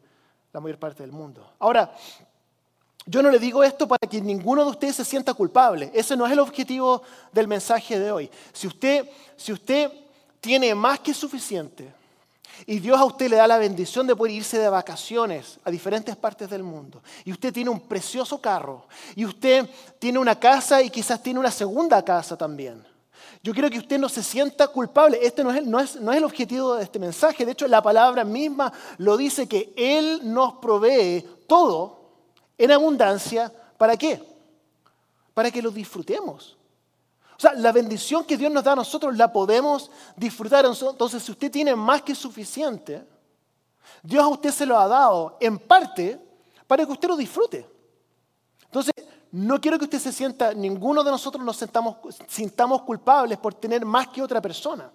la 0.52 0.60
mayor 0.60 0.78
parte 0.78 1.02
del 1.02 1.10
mundo. 1.10 1.44
Ahora, 1.58 1.92
yo 3.06 3.22
no 3.22 3.30
le 3.30 3.38
digo 3.38 3.62
esto 3.62 3.86
para 3.86 4.08
que 4.08 4.20
ninguno 4.20 4.64
de 4.64 4.70
ustedes 4.70 4.96
se 4.96 5.04
sienta 5.04 5.34
culpable. 5.34 5.90
Ese 5.92 6.16
no 6.16 6.26
es 6.26 6.32
el 6.32 6.38
objetivo 6.38 7.02
del 7.32 7.46
mensaje 7.46 7.98
de 7.98 8.10
hoy. 8.10 8.30
Si 8.52 8.66
usted, 8.66 9.08
si 9.36 9.52
usted 9.52 9.92
tiene 10.40 10.74
más 10.74 11.00
que 11.00 11.12
suficiente 11.12 11.92
y 12.66 12.78
Dios 12.78 12.98
a 12.98 13.04
usted 13.04 13.28
le 13.28 13.36
da 13.36 13.46
la 13.46 13.58
bendición 13.58 14.06
de 14.06 14.16
poder 14.16 14.32
irse 14.32 14.58
de 14.58 14.68
vacaciones 14.68 15.58
a 15.64 15.70
diferentes 15.70 16.16
partes 16.16 16.48
del 16.48 16.62
mundo, 16.62 17.02
y 17.24 17.32
usted 17.32 17.52
tiene 17.52 17.68
un 17.68 17.80
precioso 17.80 18.40
carro, 18.40 18.86
y 19.14 19.26
usted 19.26 19.68
tiene 19.98 20.18
una 20.18 20.38
casa 20.38 20.80
y 20.80 20.88
quizás 20.88 21.22
tiene 21.22 21.40
una 21.40 21.50
segunda 21.50 22.02
casa 22.02 22.38
también. 22.38 22.82
Yo 23.42 23.52
quiero 23.52 23.68
que 23.68 23.78
usted 23.78 23.98
no 23.98 24.08
se 24.08 24.22
sienta 24.22 24.68
culpable. 24.68 25.18
Este 25.20 25.44
no 25.44 25.52
es, 25.52 25.66
no, 25.66 25.78
es, 25.78 25.96
no 25.96 26.12
es 26.12 26.16
el 26.16 26.24
objetivo 26.24 26.76
de 26.76 26.84
este 26.84 26.98
mensaje. 26.98 27.44
De 27.44 27.52
hecho, 27.52 27.68
la 27.68 27.82
palabra 27.82 28.24
misma 28.24 28.72
lo 28.96 29.18
dice 29.18 29.46
que 29.46 29.74
Él 29.76 30.20
nos 30.22 30.54
provee 30.54 31.22
todo 31.46 32.03
en 32.56 32.70
abundancia, 32.70 33.52
¿para 33.76 33.96
qué? 33.96 34.22
Para 35.32 35.50
que 35.50 35.62
lo 35.62 35.70
disfrutemos. 35.70 36.56
O 37.36 37.40
sea, 37.40 37.52
la 37.54 37.72
bendición 37.72 38.24
que 38.24 38.36
Dios 38.36 38.52
nos 38.52 38.62
da 38.62 38.72
a 38.72 38.76
nosotros 38.76 39.16
la 39.16 39.32
podemos 39.32 39.90
disfrutar. 40.16 40.64
Entonces, 40.64 41.22
si 41.22 41.32
usted 41.32 41.50
tiene 41.50 41.74
más 41.74 42.02
que 42.02 42.14
suficiente, 42.14 43.04
Dios 44.02 44.22
a 44.22 44.28
usted 44.28 44.50
se 44.50 44.66
lo 44.66 44.78
ha 44.78 44.86
dado 44.86 45.36
en 45.40 45.58
parte 45.58 46.20
para 46.66 46.86
que 46.86 46.92
usted 46.92 47.08
lo 47.08 47.16
disfrute. 47.16 47.66
Entonces, 48.64 48.92
no 49.32 49.60
quiero 49.60 49.78
que 49.78 49.84
usted 49.84 49.98
se 49.98 50.12
sienta, 50.12 50.54
ninguno 50.54 51.02
de 51.02 51.10
nosotros 51.10 51.44
nos 51.44 51.56
sentamos, 51.56 51.96
sintamos 52.28 52.82
culpables 52.82 53.36
por 53.38 53.54
tener 53.54 53.84
más 53.84 54.08
que 54.08 54.22
otra 54.22 54.40
persona. 54.40 54.90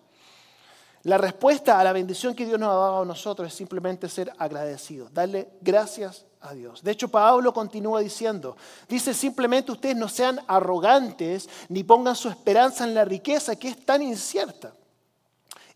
La 1.03 1.17
respuesta 1.17 1.79
a 1.79 1.83
la 1.83 1.93
bendición 1.93 2.35
que 2.35 2.45
Dios 2.45 2.59
nos 2.59 2.69
ha 2.69 2.73
dado 2.73 3.01
a 3.01 3.05
nosotros 3.05 3.47
es 3.47 3.53
simplemente 3.53 4.09
ser 4.09 4.33
agradecidos, 4.37 5.13
darle 5.13 5.49
gracias 5.61 6.25
a 6.41 6.53
Dios. 6.53 6.83
De 6.83 6.91
hecho, 6.91 7.07
Pablo 7.07 7.53
continúa 7.53 8.01
diciendo, 8.01 8.57
dice 8.87 9.13
simplemente 9.13 9.71
ustedes 9.71 9.95
no 9.95 10.09
sean 10.09 10.41
arrogantes 10.47 11.47
ni 11.69 11.83
pongan 11.83 12.15
su 12.15 12.27
esperanza 12.27 12.83
en 12.83 12.93
la 12.93 13.05
riqueza 13.05 13.55
que 13.55 13.69
es 13.69 13.85
tan 13.85 14.01
incierta. 14.01 14.73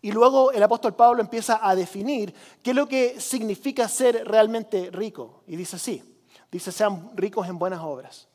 Y 0.02 0.12
luego 0.12 0.52
el 0.52 0.62
apóstol 0.62 0.94
Pablo 0.94 1.22
empieza 1.22 1.66
a 1.66 1.74
definir 1.74 2.34
qué 2.62 2.70
es 2.70 2.76
lo 2.76 2.86
que 2.86 3.18
significa 3.18 3.88
ser 3.88 4.28
realmente 4.28 4.90
rico. 4.90 5.42
Y 5.46 5.56
dice 5.56 5.76
así, 5.76 6.02
dice 6.52 6.70
sean 6.70 7.10
ricos 7.14 7.48
en 7.48 7.58
buenas 7.58 7.80
obras, 7.80 8.28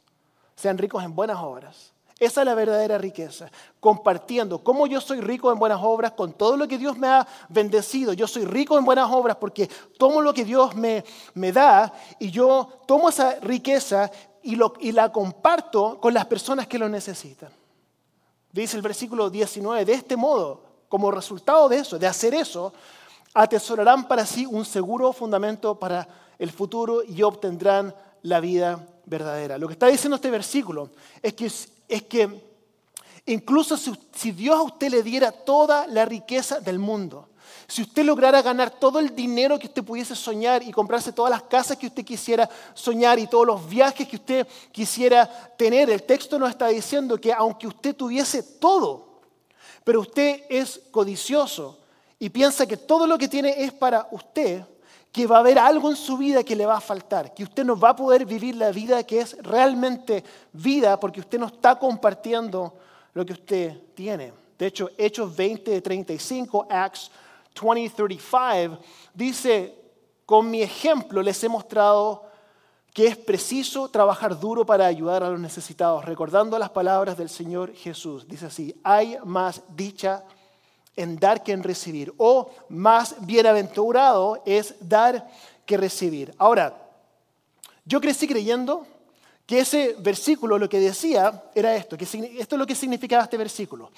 sean 0.55 0.79
ricos 0.79 1.03
en 1.03 1.13
buenas 1.13 1.38
obras. 1.38 1.93
Esa 2.19 2.41
es 2.41 2.45
la 2.45 2.53
verdadera 2.53 2.97
riqueza, 2.97 3.49
compartiendo 3.79 4.61
cómo 4.61 4.88
yo 4.88 4.99
soy 4.99 5.21
rico 5.21 5.53
en 5.53 5.59
buenas 5.59 5.79
obras 5.81 6.11
con 6.11 6.33
todo 6.33 6.57
lo 6.57 6.67
que 6.67 6.77
Dios 6.77 6.97
me 6.97 7.07
ha 7.07 7.25
bendecido. 7.47 8.11
Yo 8.11 8.27
soy 8.27 8.43
rico 8.43 8.77
en 8.77 8.83
buenas 8.83 9.09
obras 9.09 9.38
porque 9.38 9.69
tomo 9.97 10.21
lo 10.21 10.33
que 10.33 10.43
Dios 10.43 10.75
me, 10.75 11.05
me 11.33 11.53
da 11.53 11.93
y 12.19 12.29
yo 12.29 12.67
tomo 12.85 13.07
esa 13.07 13.35
riqueza 13.39 14.11
y, 14.43 14.57
lo, 14.57 14.73
y 14.81 14.91
la 14.91 15.13
comparto 15.13 15.97
con 16.01 16.13
las 16.13 16.25
personas 16.25 16.67
que 16.67 16.77
lo 16.77 16.89
necesitan. 16.89 17.51
Dice 18.51 18.75
el 18.75 18.83
versículo 18.83 19.29
19, 19.29 19.85
de 19.85 19.93
este 19.93 20.17
modo, 20.17 20.61
como 20.89 21.11
resultado 21.11 21.69
de 21.69 21.77
eso, 21.77 21.97
de 21.97 22.07
hacer 22.07 22.33
eso, 22.33 22.73
atesorarán 23.33 24.09
para 24.09 24.25
sí 24.25 24.45
un 24.45 24.65
seguro 24.65 25.13
fundamento 25.13 25.79
para 25.79 26.05
el 26.38 26.51
futuro 26.51 27.01
y 27.01 27.21
obtendrán 27.21 27.95
la 28.23 28.41
vida 28.41 28.85
verdadera. 29.05 29.57
Lo 29.57 29.67
que 29.67 29.73
está 29.73 29.88
diciendo 29.88 30.15
este 30.15 30.31
versículo 30.31 30.89
es 31.21 31.33
que 31.33 31.49
es 31.89 32.03
que 32.03 32.41
incluso 33.25 33.75
si, 33.75 34.31
Dios 34.31 34.55
a 34.55 34.62
usted 34.62 34.89
le 34.89 35.03
diera 35.03 35.31
toda 35.31 35.88
la 35.88 36.05
riqueza 36.05 36.60
del 36.60 36.79
mundo, 36.79 37.27
si 37.67 37.81
usted 37.81 38.03
lograra 38.03 38.41
ganar 38.41 38.72
todo 38.72 39.00
el 39.00 39.15
dinero 39.15 39.60
que 39.60 39.67
usted 39.67 39.84
pudiese 39.84 40.15
soñar 40.15 40.63
y 40.63 40.72
comprarse 40.72 41.12
todas 41.12 41.31
las 41.31 41.43
casas 41.43 41.77
que 41.77 41.88
usted 41.88 42.05
quisiera 42.05 42.50
soñar 42.74 43.19
y 43.19 43.27
todos 43.27 43.46
los 43.46 43.67
viajes 43.67 44.08
que 44.08 44.15
usted 44.15 44.48
quisiera 44.72 45.27
tener, 45.58 45.89
el 45.89 46.03
texto 46.03 46.39
nos 46.39 46.51
está 46.51 46.67
diciendo 46.67 47.19
que 47.19 47.34
aunque 47.34 47.67
usted 47.67 47.96
tuviese 47.96 48.41
todo, 48.43 49.22
pero 49.84 50.01
usted 50.01 50.43
es 50.50 50.81
codicioso 50.91 51.79
y 52.19 52.29
piensa 52.29 52.67
que 52.67 52.77
todo 52.77 53.08
lo 53.08 53.17
que 53.17 53.27
tiene 53.27 53.63
es 53.63 53.72
para 53.72 54.08
usted, 54.12 54.63
que 55.12 55.25
va 55.25 55.38
a 55.38 55.39
haber 55.39 55.58
algo 55.58 55.89
en 55.89 55.96
su 55.96 56.18
vida 56.18 56.44
que 56.44 56.56
le 56.56 56.66
va 56.66 56.78
a 56.78 56.82
faltar, 56.82 57.34
que 57.34 57.44
usted 57.44 57.66
no 57.66 57.80
va 57.80 57.89
a 57.89 57.96
poder 57.96 58.25
vivir 58.25 58.56
la 58.56 58.72
vida 58.72 59.04
que 59.04 59.22
es 59.22 59.38
realmente 59.42 60.24
vida 60.54 61.00
porque 61.00 61.20
usted 61.20 61.39
no 61.39 61.48
está 61.48 61.78
compartiendo 61.78 62.74
lo 63.13 63.25
que 63.25 63.34
usted 63.34 63.75
tiene. 63.96 64.32
De 64.58 64.68
hecho, 64.68 64.89
Hechos 64.98 65.36
20, 65.36 65.82
35, 65.82 66.68
Acts 66.70 67.10
20, 67.62 67.96
35, 67.96 68.80
dice, 69.13 69.75
con 70.25 70.50
mi 70.50 70.62
ejemplo 70.62 71.22
les 71.22 71.44
he 71.44 71.50
mostrado 71.50 72.30
que 72.94 73.08
es 73.08 73.18
preciso 73.18 73.89
trabajar 73.89 74.39
duro 74.39 74.66
para 74.66 74.86
ayudar 74.86 75.24
a 75.24 75.30
los 75.30 75.39
necesitados, 75.39 76.06
recordando 76.06 76.58
las 76.60 76.70
palabras 76.70 77.18
del 77.18 77.30
Señor 77.30 77.74
Jesús. 77.74 78.28
Dice 78.28 78.48
así, 78.48 78.75
hay 78.84 79.18
más 79.25 79.62
dicha 79.70 80.24
en 80.96 81.17
dar 81.17 81.43
que 81.43 81.51
en 81.51 81.63
recibir. 81.63 82.13
O 82.17 82.51
más 82.69 83.15
bienaventurado 83.25 84.41
es 84.46 84.75
dar 84.79 85.29
que 85.65 85.77
recibir. 85.77 86.34
Ahora, 86.38 86.75
yo 87.86 88.01
crecí 88.01 88.27
creyendo 88.27 88.86
que 89.46 89.60
ese 89.62 89.96
versículo 90.00 90.60
lo 90.60 90.69
que 90.69 90.79
decía 90.79 91.43
era 91.55 91.75
esto, 91.75 91.98
que 91.98 92.03
esto 92.03 92.55
es 92.55 92.60
lo 92.60 92.67
que 92.67 92.75
significaba 92.75 93.24
este 93.24 93.38
versículo. 93.38 93.91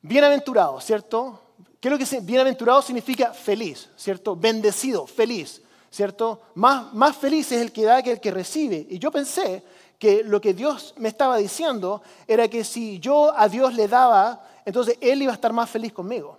Bienaventurado, 0.00 0.80
¿cierto? 0.80 1.40
¿Qué 1.78 1.88
es 1.88 1.92
lo 1.92 1.98
que 1.98 2.20
bienaventurado 2.20 2.82
significa 2.82 3.32
feliz, 3.32 3.88
¿cierto? 3.96 4.34
Bendecido, 4.34 5.06
feliz, 5.06 5.62
¿cierto? 5.90 6.42
Más, 6.54 6.92
más 6.94 7.16
feliz 7.16 7.52
es 7.52 7.60
el 7.60 7.70
que 7.70 7.84
da 7.84 8.02
que 8.02 8.12
el 8.12 8.20
que 8.20 8.30
recibe. 8.30 8.86
Y 8.90 8.98
yo 8.98 9.12
pensé 9.12 9.62
que 9.98 10.24
lo 10.24 10.40
que 10.40 10.54
Dios 10.54 10.94
me 10.96 11.08
estaba 11.08 11.36
diciendo 11.36 12.02
era 12.26 12.48
que 12.48 12.64
si 12.64 12.98
yo 12.98 13.32
a 13.38 13.48
Dios 13.48 13.74
le 13.74 13.86
daba 13.86 14.44
entonces 14.64 14.96
Él 15.00 15.22
iba 15.22 15.32
a 15.32 15.34
estar 15.34 15.52
más 15.52 15.68
feliz 15.68 15.92
conmigo. 15.92 16.38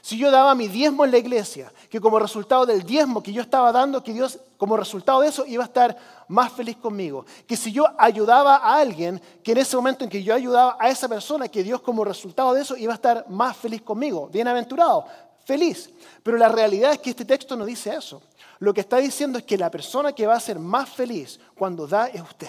Si 0.00 0.16
yo 0.16 0.30
daba 0.30 0.54
mi 0.54 0.68
diezmo 0.68 1.04
en 1.04 1.10
la 1.10 1.18
iglesia, 1.18 1.72
que 1.90 2.00
como 2.00 2.18
resultado 2.18 2.66
del 2.66 2.84
diezmo 2.84 3.22
que 3.22 3.32
yo 3.32 3.42
estaba 3.42 3.70
dando, 3.72 4.02
que 4.02 4.12
Dios 4.12 4.38
como 4.56 4.76
resultado 4.76 5.20
de 5.20 5.28
eso 5.28 5.44
iba 5.46 5.62
a 5.62 5.66
estar 5.66 5.96
más 6.28 6.52
feliz 6.52 6.76
conmigo. 6.76 7.26
Que 7.46 7.56
si 7.56 7.72
yo 7.72 7.86
ayudaba 7.98 8.56
a 8.56 8.78
alguien, 8.78 9.20
que 9.42 9.52
en 9.52 9.58
ese 9.58 9.76
momento 9.76 10.04
en 10.04 10.10
que 10.10 10.22
yo 10.22 10.34
ayudaba 10.34 10.76
a 10.80 10.88
esa 10.88 11.08
persona, 11.08 11.48
que 11.48 11.62
Dios 11.62 11.80
como 11.80 12.04
resultado 12.04 12.54
de 12.54 12.62
eso 12.62 12.76
iba 12.76 12.92
a 12.92 12.96
estar 12.96 13.26
más 13.28 13.56
feliz 13.56 13.82
conmigo. 13.82 14.28
Bienaventurado, 14.28 15.06
feliz. 15.44 15.90
Pero 16.22 16.36
la 16.38 16.48
realidad 16.48 16.92
es 16.92 16.98
que 16.98 17.10
este 17.10 17.24
texto 17.24 17.56
no 17.56 17.64
dice 17.64 17.94
eso. 17.94 18.22
Lo 18.58 18.72
que 18.72 18.80
está 18.80 18.98
diciendo 18.98 19.38
es 19.38 19.44
que 19.44 19.58
la 19.58 19.70
persona 19.70 20.12
que 20.12 20.26
va 20.26 20.34
a 20.34 20.40
ser 20.40 20.58
más 20.58 20.88
feliz 20.88 21.38
cuando 21.54 21.86
da 21.86 22.06
es 22.06 22.22
usted. 22.22 22.48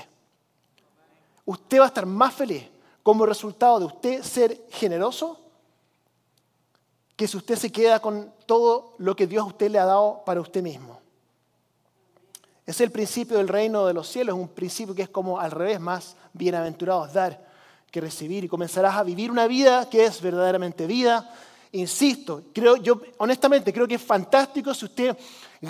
Usted 1.45 1.79
va 1.79 1.85
a 1.85 1.87
estar 1.87 2.05
más 2.05 2.33
feliz 2.33 2.63
como 3.05 3.27
resultado 3.27 3.77
de 3.77 3.85
usted 3.85 4.23
ser 4.23 4.65
generoso 4.71 5.39
que 7.15 7.27
si 7.27 7.37
usted 7.37 7.55
se 7.55 7.71
queda 7.71 7.99
con 7.99 8.33
todo 8.47 8.95
lo 8.97 9.15
que 9.15 9.27
Dios 9.27 9.43
a 9.43 9.45
usted 9.45 9.69
le 9.69 9.77
ha 9.77 9.85
dado 9.85 10.23
para 10.25 10.41
usted 10.41 10.63
mismo. 10.63 10.99
Es 12.65 12.81
el 12.81 12.89
principio 12.89 13.37
del 13.37 13.47
reino 13.47 13.85
de 13.85 13.93
los 13.93 14.07
cielos, 14.07 14.35
un 14.35 14.47
principio 14.47 14.95
que 14.95 15.03
es 15.03 15.09
como 15.09 15.39
al 15.39 15.51
revés, 15.51 15.79
más 15.79 16.15
bienaventurados 16.33 17.13
dar 17.13 17.47
que 17.91 18.01
recibir 18.01 18.43
y 18.43 18.47
comenzarás 18.47 18.95
a 18.95 19.03
vivir 19.03 19.29
una 19.29 19.45
vida 19.45 19.87
que 19.87 20.03
es 20.03 20.19
verdaderamente 20.19 20.87
vida. 20.87 21.31
Insisto, 21.73 22.45
creo, 22.55 22.77
yo 22.77 22.99
honestamente 23.19 23.71
creo 23.71 23.87
que 23.87 23.95
es 23.95 24.01
fantástico 24.01 24.73
si 24.73 24.85
usted 24.85 25.15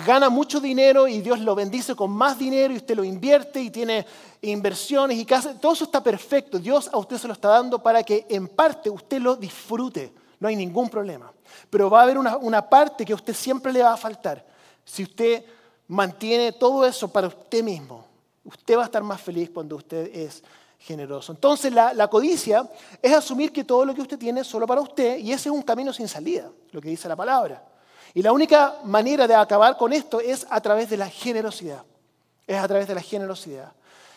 gana 0.04 0.28
mucho 0.28 0.60
dinero 0.60 1.06
y 1.06 1.20
Dios 1.20 1.40
lo 1.40 1.54
bendice 1.54 1.94
con 1.94 2.10
más 2.10 2.38
dinero 2.38 2.74
y 2.74 2.78
usted 2.78 2.96
lo 2.96 3.04
invierte 3.04 3.60
y 3.60 3.70
tiene 3.70 4.06
inversiones 4.42 5.18
y 5.18 5.24
casa, 5.24 5.54
todo 5.58 5.72
eso 5.72 5.84
está 5.84 6.02
perfecto. 6.02 6.58
Dios 6.58 6.90
a 6.92 6.98
usted 6.98 7.18
se 7.18 7.26
lo 7.26 7.32
está 7.32 7.48
dando 7.48 7.82
para 7.82 8.02
que 8.02 8.26
en 8.28 8.48
parte 8.48 8.90
usted 8.90 9.20
lo 9.20 9.36
disfrute. 9.36 10.12
No 10.40 10.48
hay 10.48 10.56
ningún 10.56 10.88
problema. 10.88 11.32
Pero 11.70 11.88
va 11.88 12.00
a 12.00 12.02
haber 12.02 12.18
una, 12.18 12.36
una 12.36 12.68
parte 12.68 13.04
que 13.04 13.12
a 13.12 13.16
usted 13.16 13.34
siempre 13.34 13.72
le 13.72 13.82
va 13.82 13.92
a 13.92 13.96
faltar. 13.96 14.44
Si 14.84 15.02
usted 15.02 15.44
mantiene 15.88 16.52
todo 16.52 16.84
eso 16.84 17.08
para 17.08 17.28
usted 17.28 17.62
mismo, 17.62 18.04
usted 18.44 18.76
va 18.76 18.82
a 18.82 18.86
estar 18.86 19.02
más 19.02 19.20
feliz 19.20 19.50
cuando 19.50 19.76
usted 19.76 20.14
es 20.14 20.42
generoso. 20.78 21.32
Entonces 21.32 21.72
la, 21.72 21.94
la, 21.94 22.08
codicia 22.08 22.68
es 23.00 23.12
asumir 23.12 23.52
que 23.52 23.64
todo 23.64 23.84
lo 23.84 23.94
que 23.94 24.02
usted 24.02 24.18
tiene 24.18 24.40
es 24.40 24.46
solo 24.46 24.66
para 24.66 24.80
usted 24.80 25.18
y 25.18 25.32
ese 25.32 25.48
es 25.48 25.54
un 25.54 25.62
camino 25.62 25.92
sin 25.92 26.06
salida, 26.06 26.50
lo 26.70 26.80
que 26.80 26.90
dice 26.90 27.08
la 27.08 27.16
palabra. 27.16 27.62
Y 28.16 28.22
la 28.22 28.32
única 28.32 28.80
manera 28.82 29.28
de 29.28 29.34
acabar 29.34 29.76
con 29.76 29.92
esto 29.92 30.20
es 30.20 30.46
a 30.48 30.58
través 30.62 30.88
de 30.88 30.96
la 30.96 31.06
generosidad. 31.06 31.84
Es 32.46 32.56
a 32.56 32.66
través 32.66 32.88
de 32.88 32.94
la 32.94 33.02
generosidad. 33.02 33.74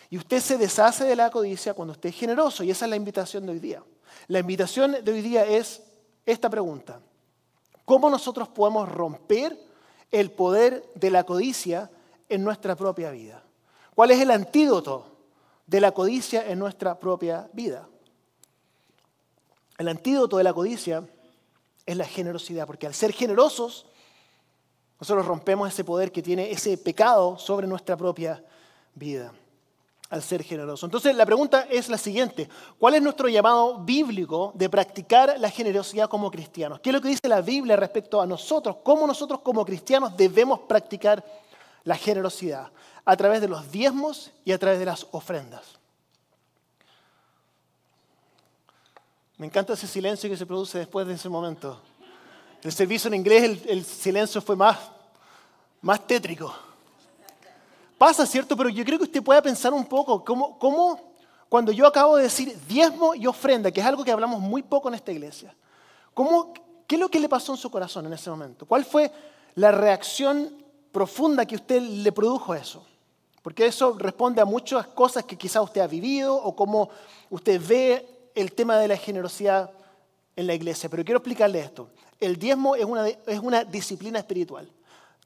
Y 0.09 0.17
usted 0.17 0.39
se 0.39 0.57
deshace 0.57 1.03
de 1.03 1.17
la 1.17 1.29
codicia 1.29 1.73
cuando 1.73 1.91
usted 1.91 2.07
es 2.07 2.15
generoso. 2.15 2.63
Y 2.63 2.71
esa 2.71 2.85
es 2.85 2.91
la 2.91 2.95
invitación 2.95 3.45
de 3.45 3.51
hoy 3.51 3.59
día. 3.59 3.83
La 4.29 4.39
invitación 4.39 5.03
de 5.03 5.11
hoy 5.11 5.19
día 5.19 5.45
es 5.45 5.81
esta 6.25 6.49
pregunta. 6.49 7.01
¿Cómo 7.83 8.09
nosotros 8.09 8.47
podemos 8.47 8.87
romper 8.87 9.59
el 10.11 10.31
poder 10.31 10.81
de 10.95 11.11
la 11.11 11.25
codicia 11.25 11.91
en 12.29 12.41
nuestra 12.41 12.77
propia 12.77 13.11
vida? 13.11 13.43
¿Cuál 13.95 14.11
es 14.11 14.21
el 14.21 14.31
antídoto 14.31 15.07
de 15.67 15.81
la 15.81 15.91
codicia 15.91 16.49
en 16.49 16.57
nuestra 16.57 16.97
propia 16.97 17.49
vida? 17.51 17.85
El 19.77 19.89
antídoto 19.89 20.37
de 20.37 20.45
la 20.45 20.53
codicia 20.53 21.03
es 21.85 21.97
la 21.97 22.05
generosidad, 22.05 22.65
porque 22.65 22.87
al 22.87 22.93
ser 22.93 23.11
generosos 23.11 23.87
nosotros 24.99 25.25
rompemos 25.25 25.69
ese 25.69 25.83
poder 25.83 26.11
que 26.11 26.21
tiene 26.21 26.51
ese 26.51 26.77
pecado 26.77 27.37
sobre 27.37 27.67
nuestra 27.67 27.95
propia 27.95 28.43
vida 28.93 29.31
al 30.09 30.23
ser 30.23 30.43
generoso. 30.43 30.85
Entonces 30.85 31.15
la 31.15 31.25
pregunta 31.25 31.67
es 31.69 31.87
la 31.87 31.97
siguiente, 31.97 32.49
¿cuál 32.79 32.95
es 32.95 33.01
nuestro 33.01 33.29
llamado 33.29 33.77
bíblico 33.79 34.51
de 34.55 34.69
practicar 34.69 35.39
la 35.39 35.49
generosidad 35.49 36.09
como 36.09 36.31
cristianos? 36.31 36.79
¿Qué 36.79 36.89
es 36.89 36.93
lo 36.93 37.01
que 37.01 37.09
dice 37.09 37.27
la 37.27 37.41
Biblia 37.41 37.75
respecto 37.75 38.19
a 38.19 38.25
nosotros? 38.25 38.77
¿Cómo 38.83 39.05
nosotros 39.05 39.41
como 39.41 39.63
cristianos 39.63 40.17
debemos 40.17 40.61
practicar 40.61 41.23
la 41.83 41.95
generosidad? 41.95 42.71
A 43.05 43.15
través 43.15 43.41
de 43.41 43.47
los 43.47 43.71
diezmos 43.71 44.31
y 44.43 44.51
a 44.51 44.57
través 44.57 44.79
de 44.79 44.85
las 44.85 45.05
ofrendas. 45.11 45.77
Me 49.37 49.45
encanta 49.45 49.73
ese 49.73 49.87
silencio 49.87 50.29
que 50.29 50.35
se 50.35 50.45
produce 50.45 50.79
después 50.79 51.07
de 51.07 51.13
ese 51.13 51.29
momento. 51.29 51.79
El 52.61 52.73
servicio 52.73 53.07
en 53.07 53.13
inglés 53.13 53.61
el, 53.67 53.85
silencio 53.85 54.41
fue 54.41 54.55
más, 54.55 54.77
más 55.81 56.05
tétrico. 56.05 56.53
Pasa, 57.97 58.25
¿cierto? 58.25 58.55
Pero 58.57 58.69
yo 58.69 58.83
creo 58.83 58.97
que 58.97 59.05
usted 59.05 59.23
pueda 59.23 59.41
pensar 59.41 59.73
un 59.73 59.85
poco 59.85 60.23
cómo, 60.25 60.59
cómo 60.59 61.13
cuando 61.47 61.71
yo 61.71 61.87
acabo 61.87 62.17
de 62.17 62.23
decir 62.23 62.57
diezmo 62.67 63.15
y 63.15 63.27
ofrenda, 63.27 63.71
que 63.71 63.79
es 63.79 63.85
algo 63.85 64.03
que 64.03 64.11
hablamos 64.11 64.41
muy 64.41 64.61
poco 64.61 64.89
en 64.89 64.95
esta 64.95 65.11
iglesia, 65.11 65.55
¿cómo, 66.13 66.53
¿qué 66.85 66.95
es 66.95 67.01
lo 67.01 67.09
que 67.09 67.19
le 67.19 67.29
pasó 67.29 67.53
en 67.53 67.57
su 67.57 67.71
corazón 67.71 68.05
en 68.07 68.13
ese 68.13 68.29
momento? 68.29 68.65
¿Cuál 68.65 68.83
fue 68.83 69.09
la 69.55 69.71
reacción 69.71 70.53
profunda 70.91 71.45
que 71.45 71.55
usted 71.55 71.81
le 71.81 72.11
produjo 72.11 72.53
eso? 72.53 72.85
Porque 73.41 73.67
eso 73.67 73.95
responde 73.97 74.41
a 74.41 74.45
muchas 74.45 74.85
cosas 74.87 75.23
que 75.23 75.37
quizá 75.37 75.61
usted 75.61 75.79
ha 75.79 75.87
vivido 75.87 76.35
o 76.35 76.53
cómo 76.53 76.89
usted 77.29 77.61
ve 77.65 78.31
el 78.35 78.51
tema 78.51 78.77
de 78.77 78.89
la 78.89 78.97
generosidad 78.97 79.71
en 80.35 80.45
la 80.45 80.53
iglesia. 80.53 80.89
Pero 80.89 81.05
quiero 81.05 81.19
explicarle 81.19 81.61
esto 81.61 81.89
el 82.19 82.37
diezmo 82.37 82.75
es 82.75 82.85
una, 82.85 83.07
es 83.07 83.39
una 83.39 83.63
disciplina 83.63 84.19
espiritual, 84.19 84.69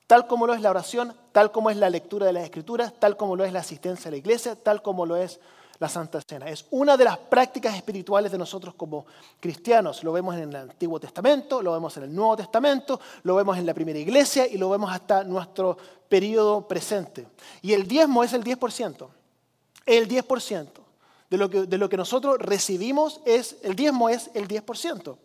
tal 0.07 0.27
como 0.27 0.47
lo 0.47 0.53
es 0.53 0.61
la 0.61 0.69
oración, 0.69 1.13
tal 1.31 1.51
como 1.51 1.69
es 1.69 1.77
la 1.77 1.89
lectura 1.89 2.25
de 2.25 2.33
las 2.33 2.43
escrituras, 2.43 2.93
tal 2.99 3.17
como 3.17 3.35
lo 3.35 3.43
es 3.43 3.53
la 3.53 3.59
asistencia 3.59 4.09
a 4.09 4.11
la 4.11 4.17
iglesia, 4.17 4.55
tal 4.55 4.81
como 4.81 5.05
lo 5.05 5.15
es 5.15 5.39
la 5.79 5.89
Santa 5.89 6.21
Cena. 6.21 6.47
Es 6.47 6.65
una 6.71 6.95
de 6.95 7.03
las 7.03 7.17
prácticas 7.17 7.75
espirituales 7.75 8.31
de 8.31 8.37
nosotros 8.37 8.73
como 8.75 9.05
cristianos. 9.39 10.03
Lo 10.03 10.13
vemos 10.13 10.35
en 10.35 10.49
el 10.49 10.55
Antiguo 10.55 10.99
Testamento, 10.99 11.61
lo 11.61 11.73
vemos 11.73 11.97
en 11.97 12.03
el 12.03 12.15
Nuevo 12.15 12.37
Testamento, 12.37 12.99
lo 13.23 13.35
vemos 13.35 13.57
en 13.57 13.65
la 13.65 13.73
primera 13.73 13.99
iglesia 13.99 14.47
y 14.47 14.57
lo 14.57 14.69
vemos 14.69 14.91
hasta 14.91 15.23
nuestro 15.23 15.77
periodo 16.07 16.67
presente. 16.67 17.27
Y 17.61 17.73
el 17.73 17.87
diezmo 17.87 18.23
es 18.23 18.33
el 18.33 18.43
10%. 18.43 19.07
El 19.85 20.07
10% 20.07 20.67
de 21.29 21.37
lo 21.37 21.49
que, 21.49 21.61
de 21.63 21.77
lo 21.77 21.89
que 21.89 21.97
nosotros 21.97 22.37
recibimos 22.39 23.19
es, 23.25 23.57
el 23.63 23.75
diezmo 23.75 24.07
es 24.07 24.29
el 24.33 24.47
10%. 24.47 25.17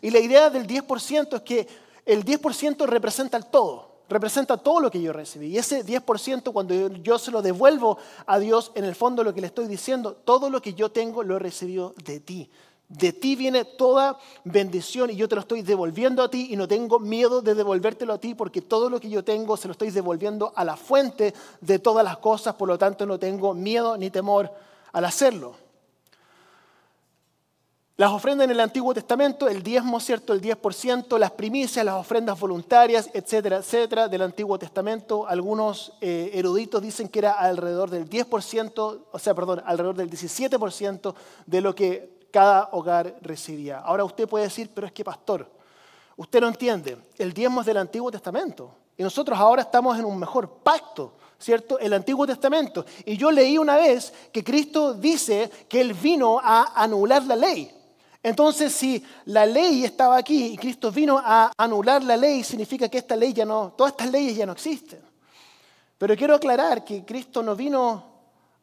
Y 0.00 0.10
la 0.10 0.18
idea 0.18 0.50
del 0.50 0.66
10% 0.66 1.36
es 1.36 1.42
que 1.42 1.68
el 2.04 2.24
10% 2.24 2.86
representa 2.86 3.36
el 3.36 3.46
todo, 3.46 3.88
representa 4.08 4.56
todo 4.56 4.80
lo 4.80 4.90
que 4.90 5.00
yo 5.00 5.12
recibí. 5.12 5.48
Y 5.48 5.58
ese 5.58 5.84
10% 5.84 6.52
cuando 6.52 6.74
yo 6.88 7.18
se 7.18 7.30
lo 7.30 7.42
devuelvo 7.42 7.98
a 8.26 8.38
Dios, 8.38 8.72
en 8.74 8.84
el 8.84 8.94
fondo 8.94 9.22
lo 9.22 9.34
que 9.34 9.40
le 9.40 9.46
estoy 9.46 9.66
diciendo, 9.66 10.14
todo 10.24 10.50
lo 10.50 10.60
que 10.60 10.74
yo 10.74 10.90
tengo 10.90 11.22
lo 11.22 11.36
he 11.36 11.38
recibido 11.38 11.94
de 12.04 12.20
ti. 12.20 12.50
De 12.88 13.14
ti 13.14 13.36
viene 13.36 13.64
toda 13.64 14.18
bendición 14.44 15.08
y 15.08 15.16
yo 15.16 15.26
te 15.26 15.34
lo 15.34 15.40
estoy 15.40 15.62
devolviendo 15.62 16.22
a 16.22 16.28
ti 16.28 16.48
y 16.50 16.56
no 16.56 16.68
tengo 16.68 16.98
miedo 16.98 17.40
de 17.40 17.54
devolvértelo 17.54 18.12
a 18.12 18.18
ti 18.18 18.34
porque 18.34 18.60
todo 18.60 18.90
lo 18.90 19.00
que 19.00 19.08
yo 19.08 19.24
tengo 19.24 19.56
se 19.56 19.66
lo 19.66 19.72
estoy 19.72 19.90
devolviendo 19.90 20.52
a 20.56 20.62
la 20.62 20.76
fuente 20.76 21.32
de 21.62 21.78
todas 21.78 22.04
las 22.04 22.18
cosas, 22.18 22.54
por 22.54 22.68
lo 22.68 22.76
tanto 22.76 23.06
no 23.06 23.18
tengo 23.18 23.54
miedo 23.54 23.96
ni 23.96 24.10
temor 24.10 24.52
al 24.92 25.06
hacerlo. 25.06 25.54
Las 27.98 28.10
ofrendas 28.10 28.46
en 28.46 28.52
el 28.52 28.60
Antiguo 28.60 28.94
Testamento, 28.94 29.48
el 29.48 29.62
diezmo, 29.62 30.00
¿cierto? 30.00 30.32
El 30.32 30.40
10%, 30.40 31.18
las 31.18 31.30
primicias, 31.32 31.84
las 31.84 31.96
ofrendas 31.96 32.40
voluntarias, 32.40 33.10
etcétera, 33.12 33.58
etcétera, 33.58 34.08
del 34.08 34.22
Antiguo 34.22 34.58
Testamento. 34.58 35.28
Algunos 35.28 35.92
eh, 36.00 36.30
eruditos 36.32 36.80
dicen 36.80 37.08
que 37.08 37.18
era 37.18 37.32
alrededor 37.32 37.90
del 37.90 38.08
10%, 38.08 39.00
o 39.12 39.18
sea, 39.18 39.34
perdón, 39.34 39.62
alrededor 39.66 39.94
del 39.94 40.10
17% 40.10 41.14
de 41.44 41.60
lo 41.60 41.74
que 41.74 42.28
cada 42.32 42.70
hogar 42.72 43.14
recibía. 43.20 43.80
Ahora 43.80 44.04
usted 44.04 44.26
puede 44.26 44.46
decir, 44.46 44.70
pero 44.74 44.86
es 44.86 44.92
que 44.92 45.04
pastor, 45.04 45.46
usted 46.16 46.40
no 46.40 46.48
entiende, 46.48 46.96
el 47.18 47.34
diezmo 47.34 47.60
es 47.60 47.66
del 47.66 47.76
Antiguo 47.76 48.10
Testamento 48.10 48.74
y 48.96 49.02
nosotros 49.02 49.38
ahora 49.38 49.62
estamos 49.62 49.98
en 49.98 50.06
un 50.06 50.18
mejor 50.18 50.48
pacto, 50.62 51.12
¿cierto? 51.38 51.78
El 51.78 51.92
Antiguo 51.92 52.26
Testamento. 52.26 52.86
Y 53.04 53.18
yo 53.18 53.30
leí 53.30 53.58
una 53.58 53.76
vez 53.76 54.14
que 54.32 54.42
Cristo 54.42 54.94
dice 54.94 55.50
que 55.68 55.82
Él 55.82 55.92
vino 55.92 56.40
a 56.42 56.72
anular 56.82 57.22
la 57.24 57.36
ley. 57.36 57.81
Entonces, 58.22 58.72
si 58.72 59.04
la 59.24 59.44
ley 59.44 59.84
estaba 59.84 60.16
aquí 60.16 60.52
y 60.52 60.56
Cristo 60.56 60.92
vino 60.92 61.20
a 61.22 61.52
anular 61.56 62.02
la 62.04 62.16
ley, 62.16 62.44
significa 62.44 62.88
que 62.88 62.98
esta 62.98 63.16
ley 63.16 63.32
ya 63.32 63.44
no, 63.44 63.74
todas 63.76 63.92
estas 63.92 64.10
leyes 64.10 64.36
ya 64.36 64.46
no 64.46 64.52
existen. 64.52 65.00
Pero 65.98 66.16
quiero 66.16 66.34
aclarar 66.34 66.84
que 66.84 67.04
Cristo 67.04 67.42
no 67.42 67.56
vino 67.56 68.04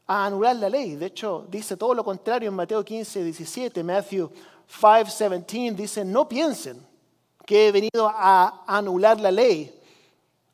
a 0.08 0.26
anular 0.26 0.56
la 0.56 0.69
ley. 0.69 0.95
De 0.95 1.08
hecho, 1.08 1.45
dice 1.50 1.76
todo 1.76 1.93
lo 1.93 2.06
contrario 2.06 2.48
en 2.48 2.56
Mateo 2.56 2.86
15, 2.86 3.24
17, 3.24 3.84
Matthew 3.84 4.32
5, 4.67 5.04
17, 5.17 5.72
dice, 5.74 6.06
no 6.06 6.28
piensen 6.28 6.86
que 7.45 7.67
he 7.67 7.72
venido 7.72 8.08
a 8.08 8.63
anular 8.65 9.19
la 9.19 9.32
ley 9.32 9.78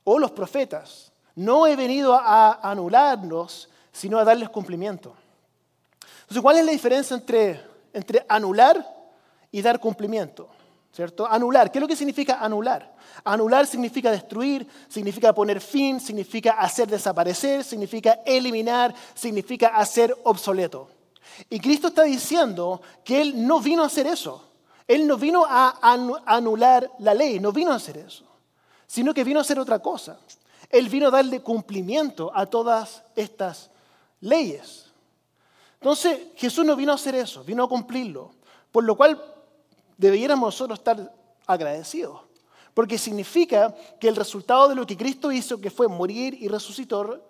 o 0.03 0.17
los 0.17 0.31
profetas. 0.31 1.11
No 1.35 1.67
he 1.67 1.75
venido 1.75 2.15
a 2.15 2.59
anularlos, 2.71 3.69
sino 3.91 4.17
a 4.17 4.23
darles 4.23 4.49
cumplimiento. 4.49 5.13
Entonces, 6.21 6.41
¿cuál 6.41 6.57
es 6.57 6.65
la 6.65 6.71
diferencia 6.71 7.15
entre, 7.15 7.61
entre 7.93 8.25
anular 8.27 8.94
y 9.55 9.61
dar 9.61 9.79
cumplimiento? 9.79 10.49
¿Cierto? 10.91 11.25
Anular. 11.25 11.71
¿Qué 11.71 11.77
es 11.77 11.81
lo 11.81 11.87
que 11.87 11.95
significa 11.95 12.39
anular? 12.41 12.93
Anular 13.23 13.65
significa 13.65 14.11
destruir, 14.11 14.67
significa 14.89 15.33
poner 15.33 15.61
fin, 15.61 16.01
significa 16.01 16.51
hacer 16.59 16.89
desaparecer, 16.89 17.63
significa 17.63 18.19
eliminar, 18.25 18.93
significa 19.13 19.69
hacer 19.69 20.13
obsoleto. 20.25 20.89
Y 21.49 21.61
Cristo 21.61 21.87
está 21.87 22.03
diciendo 22.03 22.81
que 23.05 23.21
Él 23.21 23.47
no 23.47 23.61
vino 23.61 23.83
a 23.83 23.85
hacer 23.85 24.07
eso. 24.07 24.43
Él 24.89 25.07
no 25.07 25.15
vino 25.15 25.45
a 25.47 25.79
anular 26.25 26.91
la 26.99 27.13
ley, 27.13 27.39
no 27.39 27.53
vino 27.53 27.71
a 27.71 27.75
hacer 27.75 27.95
eso, 27.95 28.25
sino 28.85 29.13
que 29.13 29.23
vino 29.23 29.39
a 29.39 29.43
hacer 29.43 29.57
otra 29.57 29.79
cosa. 29.79 30.19
Él 30.69 30.89
vino 30.89 31.07
a 31.07 31.11
darle 31.11 31.39
cumplimiento 31.39 32.29
a 32.35 32.45
todas 32.45 33.03
estas 33.15 33.71
leyes. 34.19 34.87
Entonces 35.79 36.19
Jesús 36.35 36.65
no 36.65 36.75
vino 36.75 36.91
a 36.91 36.95
hacer 36.95 37.15
eso, 37.15 37.41
vino 37.45 37.63
a 37.63 37.69
cumplirlo, 37.69 38.31
por 38.73 38.83
lo 38.83 38.97
cual 38.97 39.34
deberíamos 39.97 40.47
nosotros 40.47 40.79
estar 40.79 41.13
agradecidos. 41.45 42.21
Porque 42.73 42.97
significa 42.97 43.73
que 43.99 44.09
el 44.09 44.15
resultado 44.15 44.67
de 44.67 44.75
lo 44.75 44.85
que 44.85 44.97
Cristo 44.97 45.31
hizo, 45.31 45.61
que 45.61 45.71
fue 45.71 45.87
morir 45.87 46.37
y 46.39 46.49
resucitar, 46.49 47.21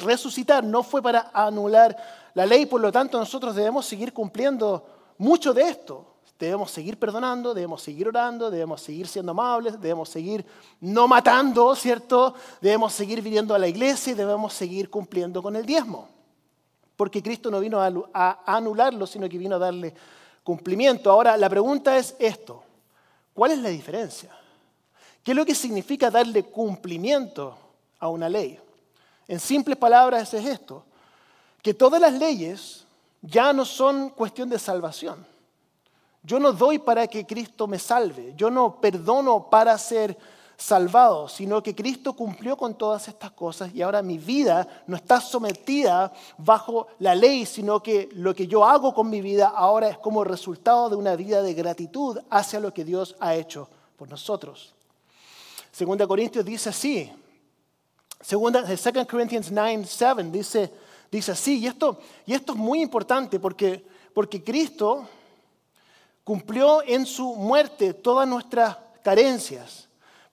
resucitar, 0.00 0.64
no 0.64 0.82
fue 0.82 1.00
para 1.00 1.30
anular 1.32 1.96
la 2.34 2.44
ley, 2.44 2.66
por 2.66 2.80
lo 2.80 2.90
tanto 2.90 3.18
nosotros 3.18 3.54
debemos 3.54 3.86
seguir 3.86 4.12
cumpliendo 4.12 4.84
mucho 5.18 5.54
de 5.54 5.62
esto. 5.62 6.06
Debemos 6.40 6.70
seguir 6.70 6.98
perdonando, 6.98 7.52
debemos 7.52 7.82
seguir 7.82 8.08
orando, 8.08 8.50
debemos 8.50 8.80
seguir 8.80 9.06
siendo 9.06 9.32
amables, 9.32 9.78
debemos 9.78 10.08
seguir 10.08 10.44
no 10.80 11.06
matando, 11.06 11.76
¿cierto? 11.76 12.34
Debemos 12.62 12.94
seguir 12.94 13.20
viniendo 13.20 13.54
a 13.54 13.58
la 13.58 13.68
iglesia 13.68 14.12
y 14.12 14.16
debemos 14.16 14.54
seguir 14.54 14.88
cumpliendo 14.88 15.42
con 15.42 15.54
el 15.54 15.66
diezmo. 15.66 16.08
Porque 16.96 17.22
Cristo 17.22 17.50
no 17.50 17.60
vino 17.60 17.78
a 17.80 18.42
anularlo, 18.46 19.06
sino 19.06 19.28
que 19.28 19.36
vino 19.36 19.56
a 19.56 19.58
darle 19.58 19.94
cumplimiento. 20.42 21.10
Ahora, 21.10 21.36
la 21.36 21.48
pregunta 21.48 21.96
es 21.96 22.14
esto. 22.18 22.62
¿Cuál 23.34 23.52
es 23.52 23.58
la 23.58 23.68
diferencia? 23.68 24.30
¿Qué 25.22 25.32
es 25.32 25.36
lo 25.36 25.46
que 25.46 25.54
significa 25.54 26.10
darle 26.10 26.44
cumplimiento 26.44 27.56
a 27.98 28.08
una 28.08 28.28
ley? 28.28 28.58
En 29.28 29.38
simples 29.38 29.76
palabras 29.76 30.34
es 30.34 30.44
esto, 30.44 30.84
que 31.62 31.74
todas 31.74 32.00
las 32.00 32.14
leyes 32.14 32.84
ya 33.22 33.52
no 33.52 33.64
son 33.64 34.10
cuestión 34.10 34.48
de 34.48 34.58
salvación. 34.58 35.26
Yo 36.22 36.38
no 36.38 36.52
doy 36.52 36.78
para 36.78 37.06
que 37.06 37.26
Cristo 37.26 37.66
me 37.66 37.78
salve, 37.78 38.34
yo 38.36 38.50
no 38.50 38.80
perdono 38.80 39.48
para 39.48 39.76
ser 39.78 40.18
salvado, 40.60 41.26
sino 41.26 41.62
que 41.62 41.74
Cristo 41.74 42.12
cumplió 42.12 42.54
con 42.54 42.74
todas 42.74 43.08
estas 43.08 43.30
cosas 43.30 43.74
y 43.74 43.80
ahora 43.80 44.02
mi 44.02 44.18
vida 44.18 44.68
no 44.86 44.94
está 44.94 45.18
sometida 45.18 46.12
bajo 46.36 46.88
la 46.98 47.14
ley, 47.14 47.46
sino 47.46 47.82
que 47.82 48.10
lo 48.12 48.34
que 48.34 48.46
yo 48.46 48.62
hago 48.62 48.92
con 48.92 49.08
mi 49.08 49.22
vida 49.22 49.48
ahora 49.48 49.88
es 49.88 49.96
como 49.96 50.22
resultado 50.22 50.90
de 50.90 50.96
una 50.96 51.16
vida 51.16 51.40
de 51.40 51.54
gratitud 51.54 52.18
hacia 52.28 52.60
lo 52.60 52.74
que 52.74 52.84
Dios 52.84 53.16
ha 53.20 53.34
hecho 53.34 53.70
por 53.96 54.10
nosotros. 54.10 54.74
Segunda 55.72 56.06
Corintios 56.06 56.44
dice 56.44 56.68
así. 56.68 57.10
Segunda, 58.20 58.60
2 58.60 59.06
Corinthians 59.10 59.50
9, 59.50 59.84
7 59.86 60.24
dice, 60.24 60.70
dice 61.10 61.32
así. 61.32 61.58
Y 61.60 61.68
esto, 61.68 61.98
y 62.26 62.34
esto 62.34 62.52
es 62.52 62.58
muy 62.58 62.82
importante 62.82 63.40
porque, 63.40 63.82
porque 64.12 64.44
Cristo 64.44 65.08
cumplió 66.22 66.82
en 66.82 67.06
su 67.06 67.34
muerte 67.34 67.94
todas 67.94 68.28
nuestras 68.28 68.76
carencias. 69.02 69.89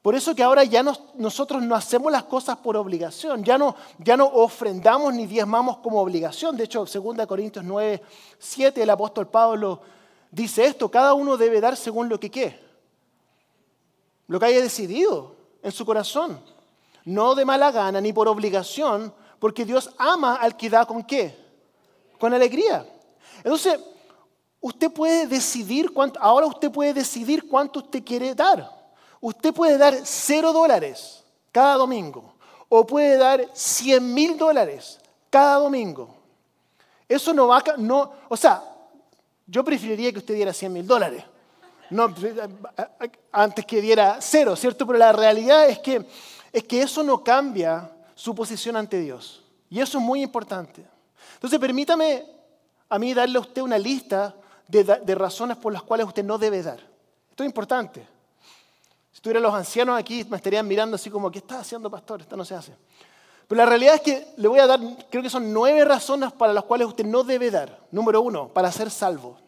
Por 0.08 0.16
eso 0.16 0.34
que 0.34 0.42
ahora 0.42 0.64
ya 0.64 0.82
nosotros 1.16 1.62
no 1.62 1.76
hacemos 1.76 2.10
las 2.10 2.24
cosas 2.24 2.56
por 2.56 2.78
obligación, 2.78 3.44
ya 3.44 3.58
no, 3.58 3.76
ya 3.98 4.16
no 4.16 4.26
ofrendamos 4.26 5.14
ni 5.14 5.26
diezmamos 5.26 5.80
como 5.80 6.00
obligación. 6.00 6.56
De 6.56 6.64
hecho, 6.64 6.86
2 6.86 7.28
Corintios 7.28 7.66
9, 7.66 8.02
7, 8.40 8.84
el 8.84 8.90
apóstol 8.90 9.28
Pablo 9.28 9.82
dice 10.32 10.66
esto, 10.66 10.90
cada 10.90 11.14
uno 11.14 11.36
debe 11.36 11.60
dar 11.60 11.76
según 11.76 12.08
lo 12.08 12.18
que 12.22 12.32
qué, 12.32 12.58
lo 14.28 14.40
que 14.40 14.46
haya 14.46 14.62
decidido 14.62 15.36
en 15.62 15.74
su 15.74 15.86
corazón. 15.86 16.40
No 17.04 17.36
de 17.36 17.44
mala 17.44 17.70
gana 17.74 18.00
ni 18.00 18.14
por 18.14 18.30
obligación, 18.30 19.14
porque 19.40 19.66
Dios 19.66 19.90
ama 19.98 20.36
al 20.36 20.56
que 20.56 20.70
da 20.70 20.86
con 20.86 21.04
qué? 21.04 21.38
Con 22.18 22.34
alegría. 22.34 22.88
Entonces, 23.40 23.78
usted 24.62 24.90
puede 24.90 25.28
decidir 25.28 25.92
cuánto, 25.92 26.18
ahora 26.22 26.48
usted 26.48 26.72
puede 26.72 26.94
decidir 26.94 27.50
cuánto 27.50 27.80
usted 27.80 28.02
quiere 28.06 28.34
dar. 28.34 28.77
Usted 29.22 29.54
puede 29.54 29.78
dar 29.78 29.96
cero 30.04 30.54
dólares 30.54 31.24
cada 31.52 31.76
domingo 31.76 32.34
o 32.70 32.86
puede 32.86 33.18
dar 33.18 33.48
100 33.54 34.14
mil 34.14 34.38
dólares 34.38 35.00
cada 35.30 35.56
domingo. 35.60 36.10
Eso 37.08 37.34
no 37.34 37.48
va 37.48 37.58
a... 37.58 37.78
No, 37.78 38.12
o 38.28 38.38
sea, 38.38 38.64
yo 39.46 39.64
preferiría 39.64 40.12
que 40.12 40.20
usted 40.20 40.36
diera 40.36 40.54
100 40.54 40.74
mil 40.74 40.86
dólares 40.86 41.24
no, 41.90 42.14
antes 43.32 43.66
que 43.66 43.82
diera 43.82 44.18
cero, 44.20 44.56
¿cierto? 44.56 44.86
Pero 44.86 45.00
la 45.00 45.14
realidad 45.14 45.70
es 45.70 45.80
que, 45.80 46.06
es 46.52 46.64
que 46.64 46.82
eso 46.82 47.04
no 47.04 47.24
cambia 47.24 47.92
su 48.16 48.36
posición 48.36 48.76
ante 48.76 49.00
Dios. 49.00 49.44
Y 49.70 49.80
eso 49.80 49.98
es 49.98 50.04
muy 50.04 50.22
importante. 50.22 50.86
Entonces, 51.36 51.60
permítame 51.60 52.26
a 52.90 53.00
mí 53.00 53.14
darle 53.14 53.38
a 53.38 53.42
usted 53.42 53.62
una 53.62 53.78
lista 53.78 54.36
de, 54.68 54.84
de 54.84 55.16
razones 55.16 55.58
por 55.58 55.72
las 55.72 55.84
cuales 55.84 56.08
usted 56.08 56.24
no 56.24 56.38
debe 56.38 56.62
dar. 56.62 56.80
Esto 57.30 57.44
es 57.44 57.48
importante. 57.48 58.06
Si 59.18 59.22
tuvieran 59.22 59.42
los 59.42 59.56
ancianos 59.56 59.98
aquí, 59.98 60.24
me 60.30 60.38
estarían 60.38 60.68
mirando 60.68 60.94
así 60.94 61.10
como, 61.10 61.32
¿qué 61.32 61.40
está 61.40 61.62
haciendo, 61.62 61.90
pastor? 61.90 62.22
Esto 62.22 62.38
no 62.38 62.46
se 62.46 62.54
hace. 62.54 62.76
Pero 63.48 63.58
la 63.58 63.66
realidad 63.66 63.96
es 63.96 64.02
que 64.02 64.28
le 64.38 64.48
voy 64.48 64.60
a 64.60 64.68
dar, 64.68 64.80
creo 65.10 65.24
que 65.24 65.30
son 65.32 65.52
nueve 65.52 65.84
razones 65.84 66.32
para 66.34 66.54
las 66.54 66.64
cuales 66.66 66.88
usted 66.88 67.04
no 67.04 67.24
debe 67.24 67.50
dar. 67.50 67.80
Número 67.90 68.22
uno, 68.22 68.50
para 68.50 68.72
ser 68.72 68.92
salvo. 68.92 69.40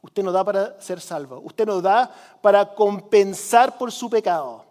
Usted 0.00 0.22
no 0.22 0.30
da 0.30 0.44
para 0.44 0.80
ser 0.80 1.00
salvo. 1.00 1.40
Usted 1.40 1.66
no 1.66 1.80
da 1.80 2.08
para 2.40 2.72
compensar 2.72 3.76
por 3.76 3.90
su 3.90 4.08
pecado. 4.08 4.64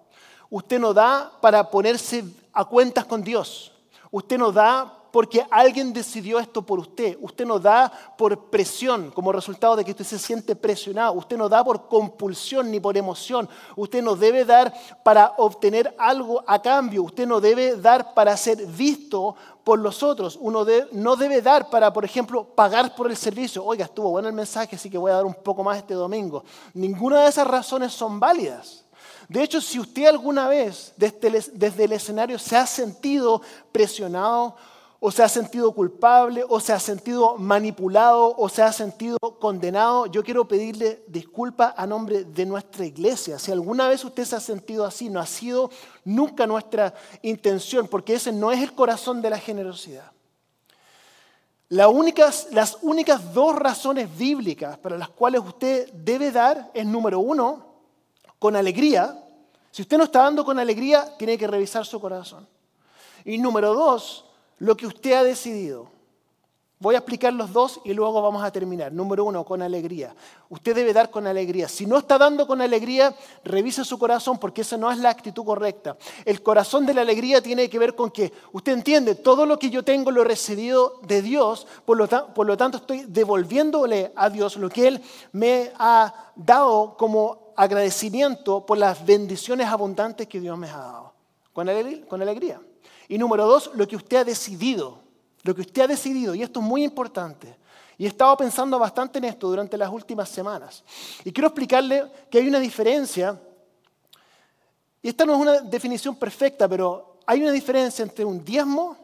Usted 0.50 0.80
no 0.80 0.94
da 0.94 1.30
para 1.42 1.70
ponerse 1.70 2.24
a 2.54 2.64
cuentas 2.64 3.04
con 3.04 3.22
Dios. 3.22 3.74
Usted 4.10 4.38
no 4.38 4.54
da 4.54 5.01
porque 5.12 5.46
alguien 5.50 5.94
decidió 5.94 6.40
esto 6.40 6.62
por 6.62 6.80
usted. 6.80 7.18
Usted 7.22 7.46
no 7.46 7.60
da 7.60 7.92
por 8.18 8.50
presión 8.50 9.12
como 9.12 9.32
resultado 9.32 9.76
de 9.76 9.84
que 9.84 9.92
usted 9.92 10.06
se 10.06 10.20
siente 10.20 10.56
presionado. 10.56 11.14
Usted 11.14 11.38
no 11.38 11.50
da 11.50 11.64
por 11.64 11.88
compulsión 11.88 12.72
ni 12.72 12.80
por 12.80 12.98
emoción. 12.98 13.48
Usted 13.76 14.02
no 14.02 14.16
debe 14.16 14.46
dar 14.46 14.74
para 15.04 15.34
obtener 15.38 15.94
algo 15.98 16.44
a 16.48 16.62
cambio. 16.62 17.04
Usted 17.04 17.28
no 17.28 17.42
debe 17.42 17.76
dar 17.76 18.14
para 18.14 18.36
ser 18.38 18.66
visto 18.66 19.36
por 19.64 19.80
los 19.80 20.02
otros. 20.04 20.38
Uno 20.40 20.66
no 20.92 21.16
debe 21.16 21.42
dar 21.42 21.70
para, 21.70 21.92
por 21.92 22.06
ejemplo, 22.06 22.44
pagar 22.44 22.96
por 22.96 23.10
el 23.10 23.18
servicio. 23.18 23.64
Oiga, 23.64 23.86
estuvo 23.86 24.10
bueno 24.12 24.30
el 24.30 24.36
mensaje, 24.36 24.76
así 24.76 24.90
que 24.90 24.98
voy 24.98 25.12
a 25.12 25.16
dar 25.16 25.26
un 25.26 25.36
poco 25.36 25.64
más 25.64 25.78
este 25.78 25.94
domingo. 25.94 26.44
Ninguna 26.74 27.22
de 27.22 27.30
esas 27.30 27.48
razones 27.48 27.92
son 27.92 28.20
válidas. 28.20 28.86
De 29.32 29.42
hecho, 29.42 29.62
si 29.62 29.80
usted 29.80 30.08
alguna 30.08 30.50
vez 30.50 30.94
desde 30.98 31.86
el, 31.86 31.94
escenario 31.94 32.38
se 32.38 32.58
ha 32.58 32.68
sentido 32.68 33.42
presionado 33.72 34.58
o 35.04 35.10
se 35.10 35.24
ha 35.24 35.28
sentido 35.28 35.72
culpable, 35.72 36.46
o 36.48 36.60
se 36.60 36.72
ha 36.74 36.80
sentido 36.80 37.36
manipulado, 37.36 38.36
o 38.38 38.48
se 38.48 38.62
ha 38.62 38.72
sentido 38.72 39.18
condenado, 39.40 40.06
yo 40.06 40.24
quiero 40.24 40.48
pedirle 40.48 41.02
disculpas 41.08 41.74
a 41.76 41.88
nombre 41.88 42.24
de 42.24 42.46
nuestra 42.46 42.86
iglesia. 42.86 43.40
Si 43.40 43.52
alguna 43.52 43.88
vez 43.88 44.06
usted 44.06 44.24
se 44.26 44.36
ha 44.36 44.40
sentido 44.40 44.86
así, 44.86 45.10
no 45.10 45.20
ha 45.20 45.26
sido 45.26 45.72
nunca 46.06 46.46
nuestra 46.46 46.94
intención, 47.24 47.88
porque 47.88 48.14
ese 48.14 48.32
no 48.32 48.52
es 48.52 48.62
el 48.62 48.74
corazón 48.74 49.24
de 49.24 49.32
la 49.32 49.40
generosidad. 49.40 50.12
las 51.68 52.78
únicas 52.84 53.34
dos 53.34 53.56
razones 53.56 54.16
bíblicas 54.16 54.78
para 54.78 55.00
las 55.00 55.10
cuales 55.10 55.42
usted 55.44 55.92
debe 55.94 56.32
dar 56.32 56.70
es, 56.76 56.86
número 56.86 57.20
uno, 57.20 57.66
con 58.38 58.56
alegría. 58.56 59.18
Si 59.72 59.82
usted 59.82 59.98
no 59.98 60.04
está 60.04 60.22
dando 60.22 60.46
con 60.46 60.60
alegría, 60.60 61.18
tiene 61.18 61.40
que 61.40 61.48
revisar 61.48 61.88
su 61.88 62.00
corazón. 62.00 62.48
Y 63.26 63.40
número 63.40 63.74
dos, 63.74 64.26
lo 64.62 64.78
que 64.78 64.86
usted 64.86 65.14
ha 65.14 65.24
decidido. 65.24 65.90
Voy 66.80 66.94
a 66.94 67.00
explicar 67.00 67.34
los 67.34 67.52
dos 67.52 67.80
y 67.84 67.94
luego 67.94 68.22
vamos 68.22 68.44
a 68.44 68.52
terminar. 68.52 68.92
Número 68.92 69.26
uno, 69.26 69.44
con 69.44 69.62
alegría. 69.62 70.16
Usted 70.50 70.76
debe 70.76 70.94
dar 70.94 71.10
con 71.10 71.26
alegría. 71.26 71.68
Si 71.68 71.88
no 71.88 71.98
está 71.98 72.20
dando 72.20 72.46
con 72.46 72.62
alegría, 72.62 73.16
revise 73.44 73.84
su 73.84 73.98
corazón 73.98 74.38
porque 74.38 74.62
esa 74.62 74.78
no 74.78 74.92
es 74.92 75.00
la 75.00 75.10
actitud 75.10 75.44
correcta. 75.46 75.98
El 76.26 76.44
corazón 76.44 76.86
de 76.86 76.94
la 76.94 77.02
alegría 77.02 77.42
tiene 77.42 77.70
que 77.70 77.80
ver 77.80 77.96
con 77.96 78.12
que 78.12 78.32
usted 78.52 78.74
entiende, 78.74 79.16
todo 79.16 79.48
lo 79.48 79.58
que 79.58 79.72
yo 79.72 79.84
tengo 79.84 80.12
lo 80.12 80.22
he 80.22 80.26
recibido 80.26 81.00
de 81.04 81.24
Dios, 81.24 81.66
por 81.86 81.98
lo, 81.98 82.08
por 82.08 82.46
lo 82.46 82.56
tanto 82.56 82.78
estoy 82.78 83.06
devolviéndole 83.08 84.12
a 84.16 84.30
Dios 84.30 84.58
lo 84.58 84.70
que 84.70 84.88
Él 84.88 85.02
me 85.32 85.72
ha 85.78 86.32
dado 86.36 86.96
como 86.98 87.54
agradecimiento 87.56 88.64
por 88.66 88.78
las 88.78 89.04
bendiciones 89.06 89.68
abundantes 89.68 90.28
que 90.28 90.40
Dios 90.40 90.58
me 90.58 90.70
ha 90.70 90.78
dado. 90.78 91.14
Con 91.52 91.68
alegría. 91.68 92.60
Y 93.12 93.18
número 93.18 93.46
dos, 93.46 93.72
lo 93.74 93.86
que 93.86 93.98
usted 93.98 94.18
ha 94.18 94.24
decidido. 94.24 95.00
Lo 95.44 95.54
que 95.54 95.60
usted 95.60 95.82
ha 95.82 95.88
decidido, 95.88 96.34
y 96.34 96.44
esto 96.44 96.62
es 96.62 96.66
muy 96.66 96.82
importante. 96.82 97.58
Y 97.98 98.06
he 98.06 98.08
estado 98.08 98.38
pensando 98.38 98.80
bastante 98.80 99.18
en 99.18 99.26
esto 99.26 99.50
durante 99.50 99.78
las 99.78 99.90
últimas 99.90 100.30
semanas. 100.30 100.82
Y 101.26 101.34
quiero 101.34 101.48
explicarle 101.50 102.10
que 102.30 102.38
hay 102.38 102.48
una 102.48 102.62
diferencia, 102.62 103.38
y 105.02 105.10
esta 105.10 105.26
no 105.26 105.34
es 105.34 105.42
una 105.42 105.60
definición 105.60 106.16
perfecta, 106.16 106.70
pero 106.70 107.18
hay 107.26 107.42
una 107.42 107.52
diferencia 107.52 108.02
entre 108.02 108.24
un 108.24 108.46
diezmo 108.46 108.96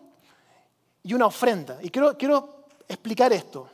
y 1.04 1.14
una 1.14 1.26
ofrenda. 1.26 1.78
Y 1.82 1.90
quiero, 1.90 2.18
quiero 2.18 2.64
explicar 2.88 3.34
esto. 3.34 3.68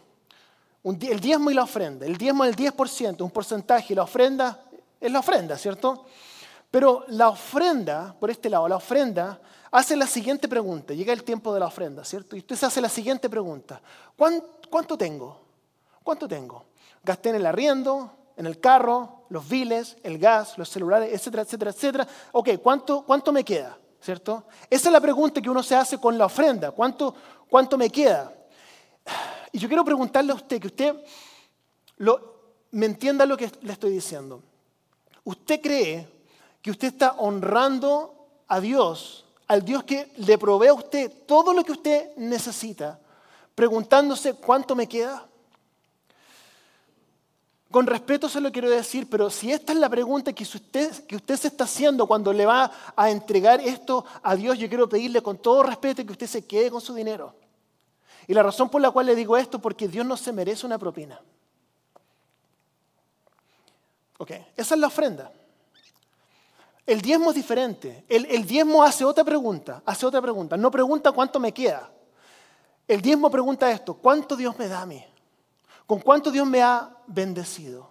el 0.83 1.19
diezmo 1.19 1.51
y 1.51 1.53
la 1.53 1.61
ofrenda. 1.61 2.07
El 2.07 2.17
diezmo 2.17 2.43
es 2.43 2.57
el 2.57 2.73
10%, 2.73 3.21
un 3.21 3.29
porcentaje, 3.29 3.93
y 3.93 3.95
la 3.95 4.01
ofrenda 4.01 4.65
es 4.99 5.11
la 5.11 5.19
ofrenda, 5.19 5.59
¿cierto? 5.59 6.05
Pero 6.71 7.05
la 7.09 7.29
ofrenda, 7.29 8.15
por 8.19 8.31
este 8.31 8.49
lado, 8.49 8.67
la 8.67 8.77
ofrenda 8.77 9.39
hace 9.73 9.97
la 9.97 10.05
siguiente 10.05 10.47
pregunta. 10.47 10.93
Llega 10.93 11.11
el 11.11 11.23
tiempo 11.23 11.53
de 11.53 11.59
la 11.59 11.65
ofrenda, 11.65 12.05
¿cierto? 12.05 12.35
Y 12.35 12.39
usted 12.39 12.55
se 12.55 12.67
hace 12.67 12.79
la 12.79 12.89
siguiente 12.89 13.27
pregunta. 13.27 13.81
¿Cuánto 14.15 14.97
tengo? 14.97 15.41
¿Cuánto 16.03 16.27
tengo? 16.27 16.65
Gasté 17.03 17.29
en 17.29 17.35
el 17.35 17.45
arriendo, 17.45 18.11
en 18.37 18.45
el 18.45 18.59
carro, 18.59 19.25
los 19.29 19.49
biles, 19.49 19.97
el 20.03 20.19
gas, 20.19 20.57
los 20.59 20.69
celulares, 20.69 21.11
etcétera, 21.11 21.41
etcétera, 21.41 21.71
etcétera. 21.71 22.07
Ok, 22.33 22.49
¿cuánto, 22.61 23.03
cuánto 23.03 23.31
me 23.31 23.43
queda? 23.43 23.77
¿Cierto? 23.99 24.43
Esa 24.69 24.89
es 24.89 24.93
la 24.93 25.01
pregunta 25.01 25.41
que 25.41 25.49
uno 25.49 25.63
se 25.63 25.75
hace 25.75 25.97
con 25.97 26.17
la 26.19 26.27
ofrenda. 26.27 26.69
¿Cuánto, 26.71 27.15
cuánto 27.49 27.75
me 27.75 27.89
queda? 27.89 28.31
Y 29.51 29.57
yo 29.57 29.67
quiero 29.67 29.83
preguntarle 29.83 30.33
a 30.33 30.35
usted, 30.35 30.61
que 30.61 30.67
usted 30.67 30.95
me 32.69 32.85
entienda 32.85 33.25
lo 33.25 33.35
que 33.35 33.51
le 33.61 33.73
estoy 33.73 33.89
diciendo. 33.89 34.43
¿Usted 35.23 35.59
cree 35.61 36.07
que 36.61 36.69
usted 36.69 36.89
está 36.89 37.13
honrando 37.13 38.43
a 38.47 38.59
Dios 38.59 39.22
al 39.47 39.63
Dios 39.63 39.83
que 39.83 40.11
le 40.17 40.37
provee 40.37 40.67
a 40.67 40.73
usted 40.73 41.11
todo 41.25 41.53
lo 41.53 41.63
que 41.63 41.71
usted 41.71 42.15
necesita, 42.17 42.99
preguntándose 43.55 44.33
cuánto 44.33 44.75
me 44.75 44.87
queda? 44.87 45.27
Con 47.73 47.87
respeto 47.87 48.29
se 48.29 48.39
lo 48.39 48.51
quiero 48.51 48.69
decir, 48.69 49.09
pero 49.09 49.31
si 49.31 49.51
esta 49.51 49.73
es 49.73 49.79
la 49.79 49.89
pregunta 49.89 50.31
que 50.31 50.43
usted, 50.43 50.91
se 50.91 51.47
está 51.47 51.63
haciendo 51.63 52.05
cuando 52.05 52.31
le 52.31 52.45
va 52.45 52.71
a 52.95 53.09
entregar 53.09 53.59
esto 53.61 54.05
a 54.21 54.35
Dios, 54.35 54.59
yo 54.59 54.69
quiero 54.69 54.87
pedirle 54.87 55.23
con 55.23 55.39
todo 55.39 55.63
respeto 55.63 56.05
que 56.05 56.11
usted 56.11 56.27
se 56.27 56.45
quede 56.45 56.69
con 56.69 56.81
su 56.81 56.93
dinero. 56.93 57.33
Y 58.27 58.33
la 58.35 58.43
razón 58.43 58.69
por 58.69 58.79
la 58.79 58.91
cual 58.91 59.07
le 59.07 59.15
digo 59.15 59.35
esto, 59.37 59.57
porque 59.57 59.87
Dios 59.87 60.05
no 60.05 60.15
se 60.17 60.31
merece 60.31 60.67
una 60.67 60.77
propina. 60.77 61.19
Ok, 64.19 64.31
esa 64.55 64.75
es 64.75 64.79
la 64.79 64.87
ofrenda. 64.87 65.31
El 66.85 67.01
diezmo 67.01 67.29
es 67.29 67.35
diferente. 67.35 68.05
El, 68.09 68.45
diezmo 68.45 68.83
hace 68.83 69.05
otra 69.05 69.23
pregunta, 69.23 69.81
hace 69.85 70.05
otra 70.05 70.21
pregunta. 70.21 70.57
No 70.57 70.69
pregunta 70.69 71.11
cuánto 71.11 71.39
me 71.39 71.53
queda. 71.53 71.89
El 72.87 73.01
diezmo 73.01 73.31
pregunta 73.31 73.71
esto, 73.71 73.93
¿cuánto 73.93 74.35
Dios 74.35 74.57
me 74.59 74.67
da 74.67 74.81
a 74.81 74.85
mí? 74.85 75.03
¿Con 75.85 75.99
cuánto 75.99 76.31
Dios 76.31 76.45
me 76.45 76.61
ha 76.61 76.97
bendecido? 77.07 77.89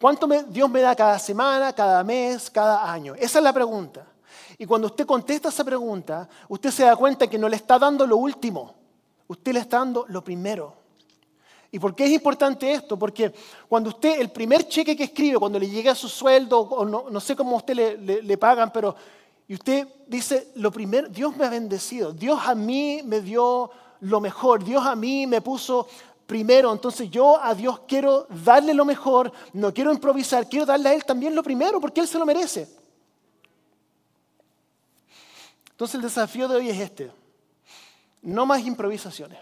¿Cuánto 0.00 0.26
Dios 0.26 0.68
me 0.68 0.80
da 0.80 0.96
cada 0.96 1.18
semana, 1.18 1.72
cada 1.72 2.02
mes, 2.02 2.50
cada 2.50 2.90
año? 2.90 3.14
Esa 3.14 3.38
es 3.38 3.44
la 3.44 3.52
pregunta. 3.52 4.06
Y 4.58 4.66
cuando 4.66 4.88
usted 4.88 5.06
contesta 5.06 5.48
esa 5.48 5.64
pregunta, 5.64 6.28
usted 6.48 6.70
se 6.70 6.84
da 6.84 6.96
cuenta 6.96 7.28
que 7.28 7.38
no 7.38 7.48
le 7.48 7.56
está 7.56 7.78
dando 7.78 8.06
lo 8.06 8.16
último, 8.16 8.74
usted 9.28 9.52
le 9.52 9.60
está 9.60 9.78
dando 9.78 10.04
lo 10.08 10.24
primero. 10.24 10.85
¿Y 11.76 11.78
por 11.78 11.94
qué 11.94 12.06
es 12.06 12.12
importante 12.12 12.72
esto? 12.72 12.98
Porque 12.98 13.30
cuando 13.68 13.90
usted, 13.90 14.18
el 14.18 14.30
primer 14.30 14.66
cheque 14.66 14.96
que 14.96 15.04
escribe, 15.04 15.38
cuando 15.38 15.58
le 15.58 15.68
llega 15.68 15.94
su 15.94 16.08
sueldo, 16.08 16.58
o 16.58 16.86
no, 16.86 17.20
sé 17.20 17.36
cómo 17.36 17.54
usted 17.54 17.74
le, 17.74 18.22
le, 18.22 18.38
pagan, 18.38 18.72
pero 18.72 18.96
y 19.46 19.52
usted 19.52 19.86
dice, 20.06 20.52
lo 20.54 20.72
primero, 20.72 21.06
Dios 21.10 21.36
me 21.36 21.44
ha 21.44 21.50
bendecido, 21.50 22.14
Dios 22.14 22.40
a 22.46 22.54
mí 22.54 23.02
me 23.04 23.20
dio 23.20 23.70
lo 24.00 24.22
mejor, 24.22 24.64
Dios 24.64 24.86
a 24.86 24.96
mí 24.96 25.26
me 25.26 25.42
puso 25.42 25.86
primero, 26.26 26.72
entonces 26.72 27.10
yo 27.10 27.38
a 27.44 27.54
Dios 27.54 27.80
quiero 27.86 28.26
darle 28.42 28.72
lo 28.72 28.86
mejor, 28.86 29.30
no 29.52 29.74
quiero 29.74 29.92
improvisar, 29.92 30.48
quiero 30.48 30.64
darle 30.64 30.88
a 30.88 30.94
Él 30.94 31.04
también 31.04 31.34
lo 31.34 31.42
primero, 31.42 31.78
porque 31.78 32.00
Él 32.00 32.08
se 32.08 32.18
lo 32.18 32.24
merece. 32.24 32.66
Entonces 35.72 35.96
el 35.96 36.00
desafío 36.00 36.48
de 36.48 36.56
hoy 36.56 36.70
es 36.70 36.80
este, 36.80 37.10
no 38.22 38.46
más 38.46 38.64
improvisaciones. 38.64 39.40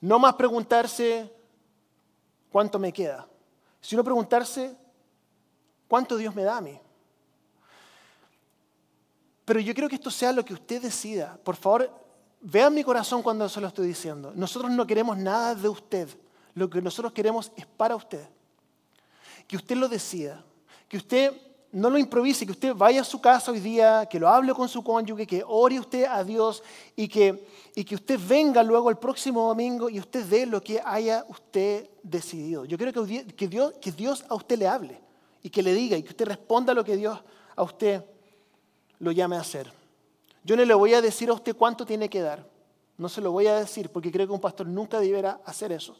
No 0.00 0.18
más 0.18 0.34
preguntarse 0.34 1.32
cuánto 2.50 2.78
me 2.78 2.92
queda, 2.92 3.26
sino 3.80 4.04
preguntarse 4.04 4.76
cuánto 5.88 6.16
Dios 6.16 6.34
me 6.34 6.44
da 6.44 6.58
a 6.58 6.60
mí. 6.60 6.78
Pero 9.44 9.60
yo 9.60 9.72
quiero 9.74 9.88
que 9.88 9.94
esto 9.94 10.10
sea 10.10 10.32
lo 10.32 10.44
que 10.44 10.54
usted 10.54 10.82
decida. 10.82 11.38
Por 11.42 11.54
favor, 11.54 11.88
vean 12.40 12.74
mi 12.74 12.82
corazón 12.82 13.22
cuando 13.22 13.48
se 13.48 13.60
lo 13.60 13.68
estoy 13.68 13.86
diciendo. 13.86 14.32
Nosotros 14.34 14.72
no 14.72 14.86
queremos 14.86 15.16
nada 15.16 15.54
de 15.54 15.68
usted. 15.68 16.08
Lo 16.54 16.68
que 16.68 16.82
nosotros 16.82 17.12
queremos 17.12 17.52
es 17.56 17.64
para 17.64 17.94
usted. 17.94 18.26
Que 19.46 19.56
usted 19.56 19.76
lo 19.76 19.88
decida. 19.88 20.44
Que 20.88 20.96
usted 20.96 21.32
no 21.72 21.90
lo 21.90 21.98
improvise, 21.98 22.46
que 22.46 22.52
usted 22.52 22.74
vaya 22.74 23.00
a 23.00 23.04
su 23.04 23.20
casa 23.20 23.50
hoy 23.50 23.60
día, 23.60 24.06
que 24.10 24.18
lo 24.18 24.28
hable 24.28 24.54
con 24.54 24.68
su 24.68 24.82
cónyuge, 24.82 25.26
que 25.26 25.42
ore 25.46 25.78
usted 25.78 26.04
a 26.04 26.24
Dios 26.24 26.62
y 26.94 27.08
que, 27.08 27.46
y 27.74 27.84
que 27.84 27.94
usted 27.94 28.18
venga 28.26 28.62
luego 28.62 28.88
el 28.88 28.96
próximo 28.96 29.48
domingo 29.48 29.90
y 29.90 29.98
usted 29.98 30.24
dé 30.24 30.46
lo 30.46 30.62
que 30.62 30.80
haya 30.84 31.24
usted 31.28 31.88
decidido. 32.02 32.64
Yo 32.64 32.78
quiero 32.78 32.92
que, 32.92 33.26
que, 33.26 33.48
Dios, 33.48 33.74
que 33.80 33.92
Dios 33.92 34.24
a 34.28 34.34
usted 34.34 34.58
le 34.58 34.68
hable 34.68 35.00
y 35.42 35.50
que 35.50 35.62
le 35.62 35.74
diga 35.74 35.96
y 35.96 36.02
que 36.02 36.10
usted 36.10 36.26
responda 36.26 36.72
lo 36.72 36.84
que 36.84 36.96
Dios 36.96 37.20
a 37.54 37.62
usted 37.62 38.04
lo 38.98 39.12
llame 39.12 39.36
a 39.36 39.40
hacer. 39.40 39.70
Yo 40.44 40.56
no 40.56 40.64
le 40.64 40.74
voy 40.74 40.94
a 40.94 41.02
decir 41.02 41.28
a 41.28 41.34
usted 41.34 41.56
cuánto 41.56 41.84
tiene 41.84 42.08
que 42.08 42.20
dar. 42.20 42.48
No 42.96 43.08
se 43.08 43.20
lo 43.20 43.32
voy 43.32 43.46
a 43.48 43.56
decir 43.56 43.90
porque 43.90 44.10
creo 44.10 44.26
que 44.26 44.32
un 44.32 44.40
pastor 44.40 44.66
nunca 44.66 45.00
deberá 45.00 45.40
hacer 45.44 45.72
eso. 45.72 45.96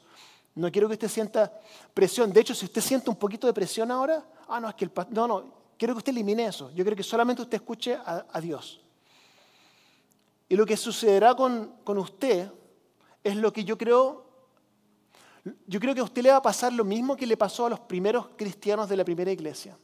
No 0.56 0.72
quiero 0.72 0.88
que 0.88 0.94
usted 0.94 1.08
sienta 1.08 1.52
presión. 1.92 2.32
De 2.32 2.40
hecho, 2.40 2.54
si 2.54 2.64
usted 2.64 2.80
siente 2.80 3.10
un 3.10 3.16
poquito 3.16 3.46
de 3.46 3.52
presión 3.52 3.90
ahora, 3.90 4.26
ah, 4.48 4.58
no, 4.58 4.68
es 4.70 4.74
que 4.74 4.86
el 4.86 4.90
pastor, 4.90 5.14
no, 5.14 5.28
no, 5.28 5.44
quiero 5.76 5.92
que 5.92 5.98
usted 5.98 6.12
elimine 6.12 6.46
eso. 6.46 6.70
Yo 6.70 6.82
quiero 6.82 6.96
que 6.96 7.02
solamente 7.02 7.42
usted 7.42 7.56
escuche 7.56 7.94
a, 7.94 8.40
Dios. 8.40 8.80
Y 10.48 10.56
lo 10.56 10.64
que 10.64 10.76
sucederá 10.78 11.34
con, 11.34 11.74
con, 11.84 11.98
usted 11.98 12.50
es 13.22 13.36
lo 13.36 13.52
que 13.52 13.64
yo 13.64 13.76
creo, 13.76 14.24
yo 15.66 15.78
creo 15.78 15.94
que 15.94 16.00
a 16.00 16.04
usted 16.04 16.22
le 16.22 16.30
va 16.30 16.36
a 16.36 16.42
pasar 16.42 16.72
lo 16.72 16.84
mismo 16.84 17.16
que 17.16 17.26
le 17.26 17.36
pasó 17.36 17.66
a 17.66 17.70
los 17.70 17.80
primeros 17.80 18.28
cristianos 18.36 18.88
de 18.88 18.96
la 18.96 19.04
primera 19.04 19.30
iglesia. 19.30 19.76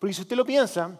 Porque 0.00 0.12
si 0.12 0.22
usted 0.22 0.34
lo 0.34 0.44
piensa, 0.44 0.98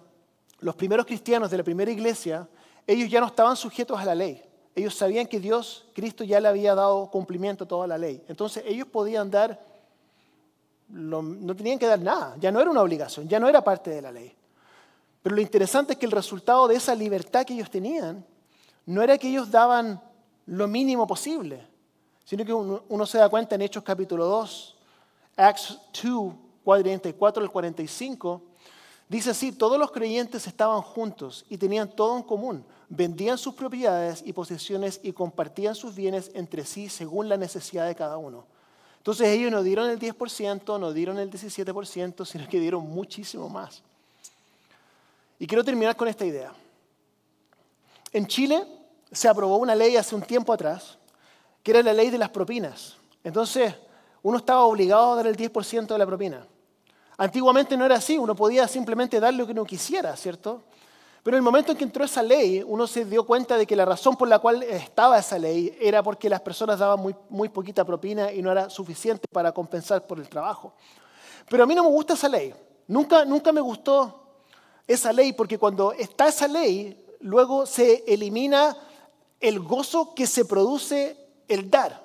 los 0.60 0.76
primeros 0.76 1.04
cristianos 1.04 1.50
de 1.50 1.56
la 1.56 1.64
primera 1.64 1.90
iglesia, 1.90 2.48
ellos 2.86 3.10
ya 3.10 3.20
no 3.20 3.26
estaban 3.26 3.56
sujetos 3.56 3.98
a 3.98 4.04
la 4.04 4.14
ley. 4.14 4.40
Ellos 4.74 4.94
sabían 4.94 5.26
que 5.26 5.40
Dios, 5.40 5.86
Cristo 5.94 6.24
ya 6.24 6.40
le 6.40 6.48
había 6.48 6.74
dado 6.74 7.10
cumplimiento 7.10 7.64
a 7.64 7.68
toda 7.68 7.86
la 7.86 7.96
ley. 7.96 8.22
Entonces 8.28 8.64
ellos 8.66 8.88
podían 8.88 9.30
dar, 9.30 9.64
no 10.88 11.56
tenían 11.56 11.78
que 11.78 11.86
dar 11.86 12.00
nada, 12.00 12.36
ya 12.40 12.50
no 12.50 12.60
era 12.60 12.70
una 12.70 12.82
obligación, 12.82 13.28
ya 13.28 13.38
no 13.38 13.48
era 13.48 13.62
parte 13.62 13.90
de 13.90 14.02
la 14.02 14.10
ley. 14.10 14.34
Pero 15.22 15.36
lo 15.36 15.40
interesante 15.40 15.94
es 15.94 15.98
que 15.98 16.06
el 16.06 16.12
resultado 16.12 16.68
de 16.68 16.74
esa 16.74 16.94
libertad 16.94 17.46
que 17.46 17.54
ellos 17.54 17.70
tenían 17.70 18.24
no 18.84 19.00
era 19.00 19.16
que 19.16 19.28
ellos 19.28 19.50
daban 19.50 20.02
lo 20.46 20.68
mínimo 20.68 21.06
posible, 21.06 21.66
sino 22.24 22.44
que 22.44 22.52
uno, 22.52 23.06
se 23.06 23.18
da 23.18 23.28
cuenta 23.28 23.54
en 23.54 23.62
Hechos 23.62 23.82
capítulo 23.82 24.26
2, 24.26 24.76
Acts 25.36 25.78
2, 26.02 26.34
44 26.62 27.42
al 27.42 27.50
45, 27.50 28.42
dice 29.14 29.30
así, 29.30 29.52
todos 29.52 29.78
los 29.78 29.92
creyentes 29.92 30.48
estaban 30.48 30.82
juntos 30.82 31.44
y 31.48 31.56
tenían 31.56 31.88
todo 31.88 32.16
en 32.16 32.24
común, 32.24 32.64
vendían 32.88 33.38
sus 33.38 33.54
propiedades 33.54 34.22
y 34.26 34.32
posesiones 34.32 34.98
y 35.04 35.12
compartían 35.12 35.76
sus 35.76 35.94
bienes 35.94 36.32
entre 36.34 36.64
sí 36.64 36.88
según 36.88 37.28
la 37.28 37.36
necesidad 37.36 37.86
de 37.86 37.94
cada 37.94 38.16
uno. 38.16 38.44
Entonces 38.96 39.28
ellos 39.28 39.52
no 39.52 39.62
dieron 39.62 39.88
el 39.88 40.00
10%, 40.00 40.80
no 40.80 40.92
dieron 40.92 41.20
el 41.20 41.30
17%, 41.30 42.24
sino 42.24 42.48
que 42.48 42.58
dieron 42.58 42.88
muchísimo 42.88 43.48
más. 43.48 43.82
Y 45.38 45.46
quiero 45.46 45.62
terminar 45.62 45.94
con 45.94 46.08
esta 46.08 46.24
idea. 46.24 46.52
En 48.12 48.26
Chile 48.26 48.66
se 49.12 49.28
aprobó 49.28 49.58
una 49.58 49.76
ley 49.76 49.96
hace 49.96 50.16
un 50.16 50.22
tiempo 50.22 50.52
atrás, 50.52 50.98
que 51.62 51.70
era 51.70 51.84
la 51.84 51.92
ley 51.92 52.10
de 52.10 52.18
las 52.18 52.30
propinas. 52.30 52.96
Entonces, 53.22 53.74
uno 54.22 54.38
estaba 54.38 54.64
obligado 54.64 55.12
a 55.12 55.16
dar 55.16 55.26
el 55.28 55.36
10% 55.36 55.86
de 55.86 55.98
la 55.98 56.06
propina. 56.06 56.44
Antiguamente 57.16 57.76
no 57.76 57.84
era 57.84 57.96
así, 57.96 58.18
uno 58.18 58.34
podía 58.34 58.66
simplemente 58.66 59.20
dar 59.20 59.32
lo 59.34 59.46
que 59.46 59.52
uno 59.52 59.64
quisiera, 59.64 60.16
¿cierto? 60.16 60.62
Pero 61.22 61.36
en 61.36 61.38
el 61.38 61.42
momento 61.42 61.72
en 61.72 61.78
que 61.78 61.84
entró 61.84 62.04
esa 62.04 62.22
ley, 62.22 62.62
uno 62.66 62.86
se 62.86 63.04
dio 63.06 63.24
cuenta 63.24 63.56
de 63.56 63.66
que 63.66 63.74
la 63.74 63.86
razón 63.86 64.14
por 64.14 64.28
la 64.28 64.40
cual 64.40 64.62
estaba 64.62 65.18
esa 65.18 65.38
ley 65.38 65.74
era 65.80 66.02
porque 66.02 66.28
las 66.28 66.42
personas 66.42 66.78
daban 66.78 67.00
muy, 67.00 67.16
muy 67.30 67.48
poquita 67.48 67.84
propina 67.84 68.30
y 68.30 68.42
no 68.42 68.52
era 68.52 68.68
suficiente 68.68 69.26
para 69.32 69.52
compensar 69.52 70.06
por 70.06 70.18
el 70.18 70.28
trabajo. 70.28 70.74
Pero 71.48 71.64
a 71.64 71.66
mí 71.66 71.74
no 71.74 71.82
me 71.82 71.88
gusta 71.88 72.12
esa 72.12 72.28
ley. 72.28 72.52
Nunca, 72.88 73.24
nunca 73.24 73.52
me 73.52 73.62
gustó 73.62 74.22
esa 74.86 75.14
ley 75.14 75.32
porque 75.32 75.58
cuando 75.58 75.92
está 75.92 76.28
esa 76.28 76.46
ley, 76.46 77.06
luego 77.20 77.64
se 77.64 78.04
elimina 78.06 78.76
el 79.40 79.60
gozo 79.60 80.14
que 80.14 80.26
se 80.26 80.44
produce 80.44 81.16
el 81.48 81.70
dar. 81.70 82.04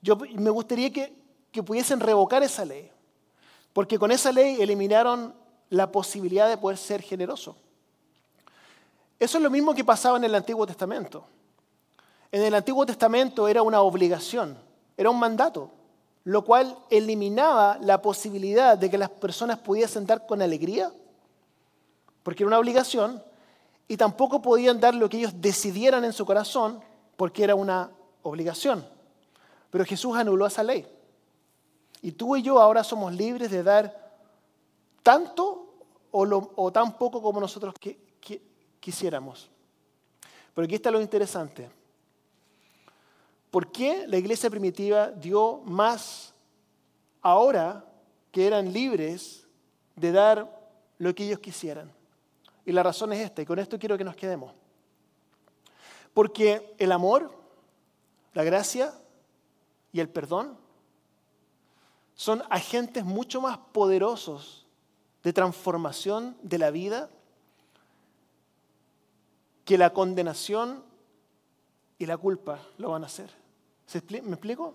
Yo 0.00 0.16
me 0.16 0.50
gustaría 0.50 0.92
que, 0.92 1.12
que 1.50 1.62
pudiesen 1.62 1.98
revocar 1.98 2.42
esa 2.44 2.64
ley, 2.64 2.90
porque 3.72 3.98
con 3.98 4.10
esa 4.10 4.32
ley 4.32 4.60
eliminaron 4.60 5.34
la 5.70 5.90
posibilidad 5.90 6.48
de 6.48 6.58
poder 6.58 6.78
ser 6.78 7.02
generoso. 7.02 7.56
Eso 9.18 9.38
es 9.38 9.42
lo 9.42 9.50
mismo 9.50 9.74
que 9.74 9.84
pasaba 9.84 10.16
en 10.16 10.24
el 10.24 10.34
Antiguo 10.34 10.66
Testamento. 10.66 11.24
En 12.32 12.42
el 12.42 12.54
Antiguo 12.54 12.86
Testamento 12.86 13.48
era 13.48 13.62
una 13.62 13.80
obligación, 13.82 14.56
era 14.96 15.10
un 15.10 15.18
mandato, 15.18 15.70
lo 16.24 16.44
cual 16.44 16.76
eliminaba 16.90 17.78
la 17.80 18.00
posibilidad 18.00 18.78
de 18.78 18.90
que 18.90 18.98
las 18.98 19.10
personas 19.10 19.58
pudiesen 19.58 20.06
dar 20.06 20.26
con 20.26 20.42
alegría, 20.42 20.92
porque 22.22 22.42
era 22.42 22.48
una 22.48 22.58
obligación, 22.58 23.22
y 23.88 23.96
tampoco 23.96 24.40
podían 24.40 24.78
dar 24.78 24.94
lo 24.94 25.08
que 25.08 25.18
ellos 25.18 25.32
decidieran 25.40 26.04
en 26.04 26.12
su 26.12 26.24
corazón 26.24 26.80
porque 27.16 27.42
era 27.42 27.56
una 27.56 27.90
obligación. 28.22 28.86
Pero 29.70 29.84
Jesús 29.84 30.16
anuló 30.16 30.46
esa 30.46 30.62
ley. 30.62 30.86
Y 32.02 32.12
tú 32.12 32.36
y 32.36 32.42
yo 32.42 32.60
ahora 32.60 32.82
somos 32.82 33.14
libres 33.14 33.50
de 33.50 33.62
dar 33.62 34.10
tanto 35.02 35.70
o, 36.10 36.72
tan 36.72 36.96
poco 36.96 37.22
como 37.22 37.40
nosotros 37.40 37.74
quisiéramos. 38.80 39.50
Pero 40.54 40.64
aquí 40.64 40.74
está 40.74 40.90
lo 40.90 41.00
interesante. 41.00 41.70
¿Por 43.50 43.70
qué 43.70 44.06
la 44.06 44.16
iglesia 44.16 44.50
primitiva 44.50 45.10
dio 45.10 45.58
más 45.64 46.34
ahora 47.20 47.84
que 48.30 48.46
eran 48.46 48.72
libres 48.72 49.46
de 49.96 50.12
dar 50.12 50.60
lo 50.98 51.14
que 51.14 51.24
ellos 51.26 51.40
quisieran? 51.40 51.92
Y 52.64 52.72
la 52.72 52.82
razón 52.82 53.12
es 53.12 53.20
esta, 53.20 53.42
y 53.42 53.46
con 53.46 53.58
esto 53.58 53.78
quiero 53.78 53.98
que 53.98 54.04
nos 54.04 54.16
quedemos. 54.16 54.54
Porque 56.14 56.74
el 56.78 56.92
amor, 56.92 57.32
la 58.34 58.44
gracia 58.44 58.94
y 59.92 60.00
el 60.00 60.08
perdón 60.08 60.59
son 62.20 62.42
agentes 62.50 63.02
mucho 63.02 63.40
más 63.40 63.56
poderosos 63.72 64.66
de 65.22 65.32
transformación 65.32 66.36
de 66.42 66.58
la 66.58 66.70
vida 66.70 67.08
que 69.64 69.78
la 69.78 69.94
condenación 69.94 70.84
y 71.98 72.04
la 72.04 72.18
culpa 72.18 72.60
lo 72.76 72.90
van 72.90 73.04
a 73.04 73.06
hacer. 73.06 73.30
¿Me 74.22 74.32
explico? 74.32 74.74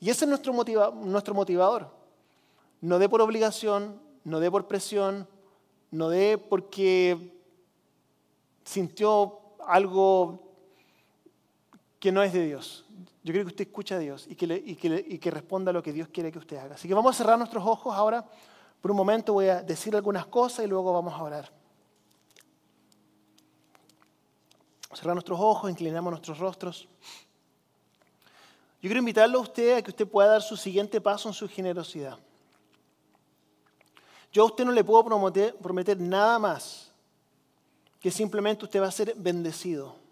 Y 0.00 0.10
ese 0.10 0.26
es 0.26 0.28
nuestro, 0.28 0.52
nuestro 0.92 1.32
motivador. 1.32 1.88
No 2.82 2.98
dé 2.98 3.08
por 3.08 3.22
obligación, 3.22 3.98
no 4.22 4.38
dé 4.38 4.50
por 4.50 4.68
presión, 4.68 5.26
no 5.90 6.10
de 6.10 6.36
porque 6.36 7.40
sintió 8.66 9.40
algo 9.66 10.42
que 11.98 12.12
no 12.12 12.22
es 12.22 12.34
de 12.34 12.44
Dios. 12.44 12.83
Yo 13.22 13.32
creo 13.32 13.44
que 13.44 13.48
usted 13.50 13.66
escucha 13.66 13.96
a 13.96 13.98
Dios 13.98 14.26
y 14.28 14.34
que, 14.34 14.62
y, 14.64 15.18
que, 15.18 15.30
responda 15.30 15.70
a 15.70 15.72
lo 15.72 15.82
que 15.82 15.92
Dios 15.92 16.08
quiere 16.08 16.30
que 16.30 16.38
usted 16.38 16.56
haga. 16.56 16.74
Así 16.74 16.86
que 16.86 16.94
vamos 16.94 17.14
a 17.14 17.18
cerrar 17.18 17.38
nuestros 17.38 17.64
ojos 17.66 17.94
ahora. 17.94 18.24
Por 18.80 18.90
un 18.90 18.96
momento 18.96 19.32
voy 19.32 19.48
a 19.48 19.62
decir 19.62 19.96
algunas 19.96 20.26
cosas 20.26 20.64
y 20.64 20.68
luego 20.68 20.92
vamos 20.92 21.14
a 21.14 21.22
orar. 21.22 21.50
Cerrar 24.92 25.14
nuestros 25.14 25.40
ojos, 25.40 25.70
inclinamos 25.70 26.10
nuestros 26.10 26.38
rostros. 26.38 26.86
Yo 28.80 28.88
quiero 28.88 28.98
invitarlo 28.98 29.38
a 29.38 29.42
usted 29.42 29.78
a 29.78 29.82
que 29.82 29.90
usted 29.90 30.06
pueda 30.06 30.28
dar 30.28 30.42
su 30.42 30.56
siguiente 30.56 31.00
paso 31.00 31.28
en 31.28 31.34
su 31.34 31.48
generosidad. 31.48 32.18
Yo 34.30 34.42
a 34.42 34.46
usted 34.46 34.64
no 34.64 34.72
le 34.72 34.84
puedo 34.84 35.04
prometer, 35.04 36.00
nada 36.00 36.38
más 36.38 36.92
que 38.00 38.10
simplemente 38.10 38.66
usted 38.66 38.82
va 38.82 38.88
a 38.88 38.90
ser 38.90 39.14
bendecido. 39.16 40.03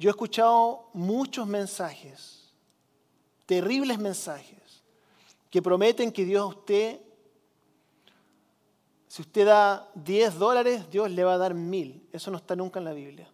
Yo 0.00 0.08
he 0.08 0.12
escuchado 0.12 0.88
muchos 0.94 1.46
mensajes, 1.46 2.50
terribles 3.44 3.98
mensajes, 3.98 4.82
que 5.50 5.60
prometen 5.60 6.10
que 6.10 6.24
Dios 6.24 6.40
a 6.40 6.46
usted, 6.46 7.00
si 9.08 9.20
usted 9.20 9.44
da 9.44 9.90
10 9.94 10.38
dólares, 10.38 10.90
Dios 10.90 11.10
le 11.10 11.22
va 11.22 11.34
a 11.34 11.38
dar 11.38 11.52
mil. 11.52 12.02
Eso 12.14 12.30
no 12.30 12.38
está 12.38 12.56
nunca 12.56 12.78
en 12.78 12.86
la 12.86 12.94
Biblia. 12.94 13.28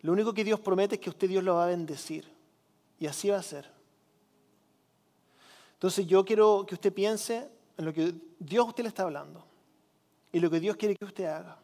Lo 0.00 0.12
único 0.12 0.32
que 0.32 0.42
Dios 0.42 0.58
promete 0.58 0.94
es 0.94 1.02
que 1.02 1.10
usted 1.10 1.28
Dios 1.28 1.44
lo 1.44 1.56
va 1.56 1.64
a 1.64 1.68
bendecir. 1.68 2.26
Y 2.98 3.06
así 3.06 3.28
va 3.28 3.36
a 3.36 3.42
ser. 3.42 3.70
Entonces 5.74 6.06
yo 6.06 6.24
quiero 6.24 6.64
que 6.66 6.76
usted 6.76 6.94
piense 6.94 7.50
en 7.76 7.84
lo 7.84 7.92
que 7.92 8.14
Dios 8.38 8.64
a 8.64 8.68
usted 8.70 8.84
le 8.84 8.88
está 8.88 9.02
hablando 9.02 9.44
y 10.32 10.40
lo 10.40 10.48
que 10.48 10.60
Dios 10.60 10.76
quiere 10.76 10.96
que 10.96 11.04
usted 11.04 11.26
haga. 11.26 11.58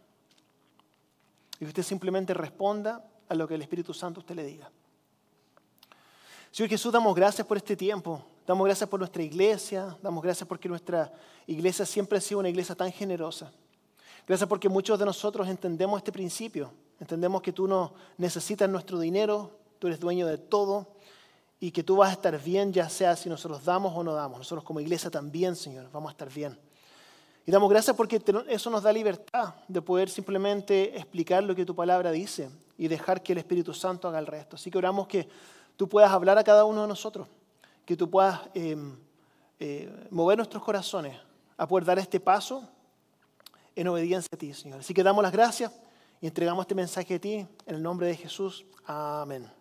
Y 1.55 1.61
que 1.61 1.68
usted 1.68 1.83
simplemente 1.83 2.35
responda 2.35 3.07
a 3.30 3.34
lo 3.34 3.46
que 3.46 3.54
el 3.54 3.62
Espíritu 3.62 3.94
Santo 3.94 4.20
usted 4.20 4.34
le 4.34 4.44
diga. 4.44 4.68
Señor 6.50 6.68
Jesús, 6.68 6.92
damos 6.92 7.14
gracias 7.14 7.46
por 7.46 7.56
este 7.56 7.76
tiempo. 7.76 8.20
Damos 8.44 8.66
gracias 8.66 8.90
por 8.90 8.98
nuestra 8.98 9.22
iglesia. 9.22 9.96
Damos 10.02 10.20
gracias 10.20 10.48
porque 10.48 10.68
nuestra 10.68 11.12
iglesia 11.46 11.86
siempre 11.86 12.18
ha 12.18 12.20
sido 12.20 12.40
una 12.40 12.48
iglesia 12.48 12.74
tan 12.74 12.90
generosa. 12.90 13.52
Gracias 14.26 14.48
porque 14.48 14.68
muchos 14.68 14.98
de 14.98 15.04
nosotros 15.04 15.48
entendemos 15.48 15.98
este 15.98 16.10
principio. 16.10 16.72
Entendemos 16.98 17.40
que 17.40 17.52
tú 17.52 17.68
no 17.68 17.94
necesitas 18.18 18.68
nuestro 18.68 18.98
dinero, 18.98 19.52
tú 19.78 19.86
eres 19.86 20.00
dueño 20.00 20.26
de 20.26 20.36
todo 20.36 20.88
y 21.60 21.70
que 21.70 21.84
tú 21.84 21.96
vas 21.96 22.10
a 22.10 22.14
estar 22.14 22.36
bien, 22.42 22.72
ya 22.72 22.88
sea 22.88 23.14
si 23.14 23.28
nosotros 23.28 23.64
damos 23.64 23.96
o 23.96 24.02
no 24.02 24.12
damos. 24.12 24.38
Nosotros 24.38 24.64
como 24.64 24.80
iglesia 24.80 25.08
también, 25.08 25.54
Señor, 25.54 25.88
vamos 25.92 26.08
a 26.08 26.12
estar 26.12 26.28
bien. 26.28 26.58
Y 27.46 27.52
damos 27.52 27.70
gracias 27.70 27.94
porque 27.94 28.20
eso 28.48 28.70
nos 28.70 28.82
da 28.82 28.92
libertad 28.92 29.54
de 29.68 29.80
poder 29.80 30.10
simplemente 30.10 30.96
explicar 30.96 31.44
lo 31.44 31.54
que 31.54 31.64
tu 31.64 31.76
palabra 31.76 32.10
dice 32.10 32.50
y 32.80 32.88
dejar 32.88 33.22
que 33.22 33.32
el 33.32 33.38
Espíritu 33.38 33.74
Santo 33.74 34.08
haga 34.08 34.18
el 34.18 34.26
resto. 34.26 34.56
Así 34.56 34.70
que 34.70 34.78
oramos 34.78 35.06
que 35.06 35.28
tú 35.76 35.86
puedas 35.86 36.10
hablar 36.10 36.38
a 36.38 36.42
cada 36.42 36.64
uno 36.64 36.80
de 36.80 36.88
nosotros, 36.88 37.28
que 37.84 37.94
tú 37.94 38.08
puedas 38.08 38.40
em, 38.54 38.96
eh, 39.58 40.08
mover 40.08 40.38
nuestros 40.38 40.64
corazones 40.64 41.14
a 41.58 41.68
poder 41.68 41.84
dar 41.84 41.98
este 41.98 42.18
paso 42.18 42.66
en 43.76 43.86
obediencia 43.86 44.30
a 44.32 44.36
ti, 44.38 44.54
Señor. 44.54 44.80
Así 44.80 44.94
que 44.94 45.02
damos 45.02 45.22
las 45.22 45.30
gracias 45.30 45.78
y 46.22 46.26
entregamos 46.26 46.62
este 46.62 46.74
mensaje 46.74 47.16
a 47.16 47.20
ti 47.20 47.46
en 47.66 47.74
el 47.74 47.82
nombre 47.82 48.06
de 48.06 48.16
Jesús. 48.16 48.64
Amén. 48.86 49.44
Amén. 49.44 49.60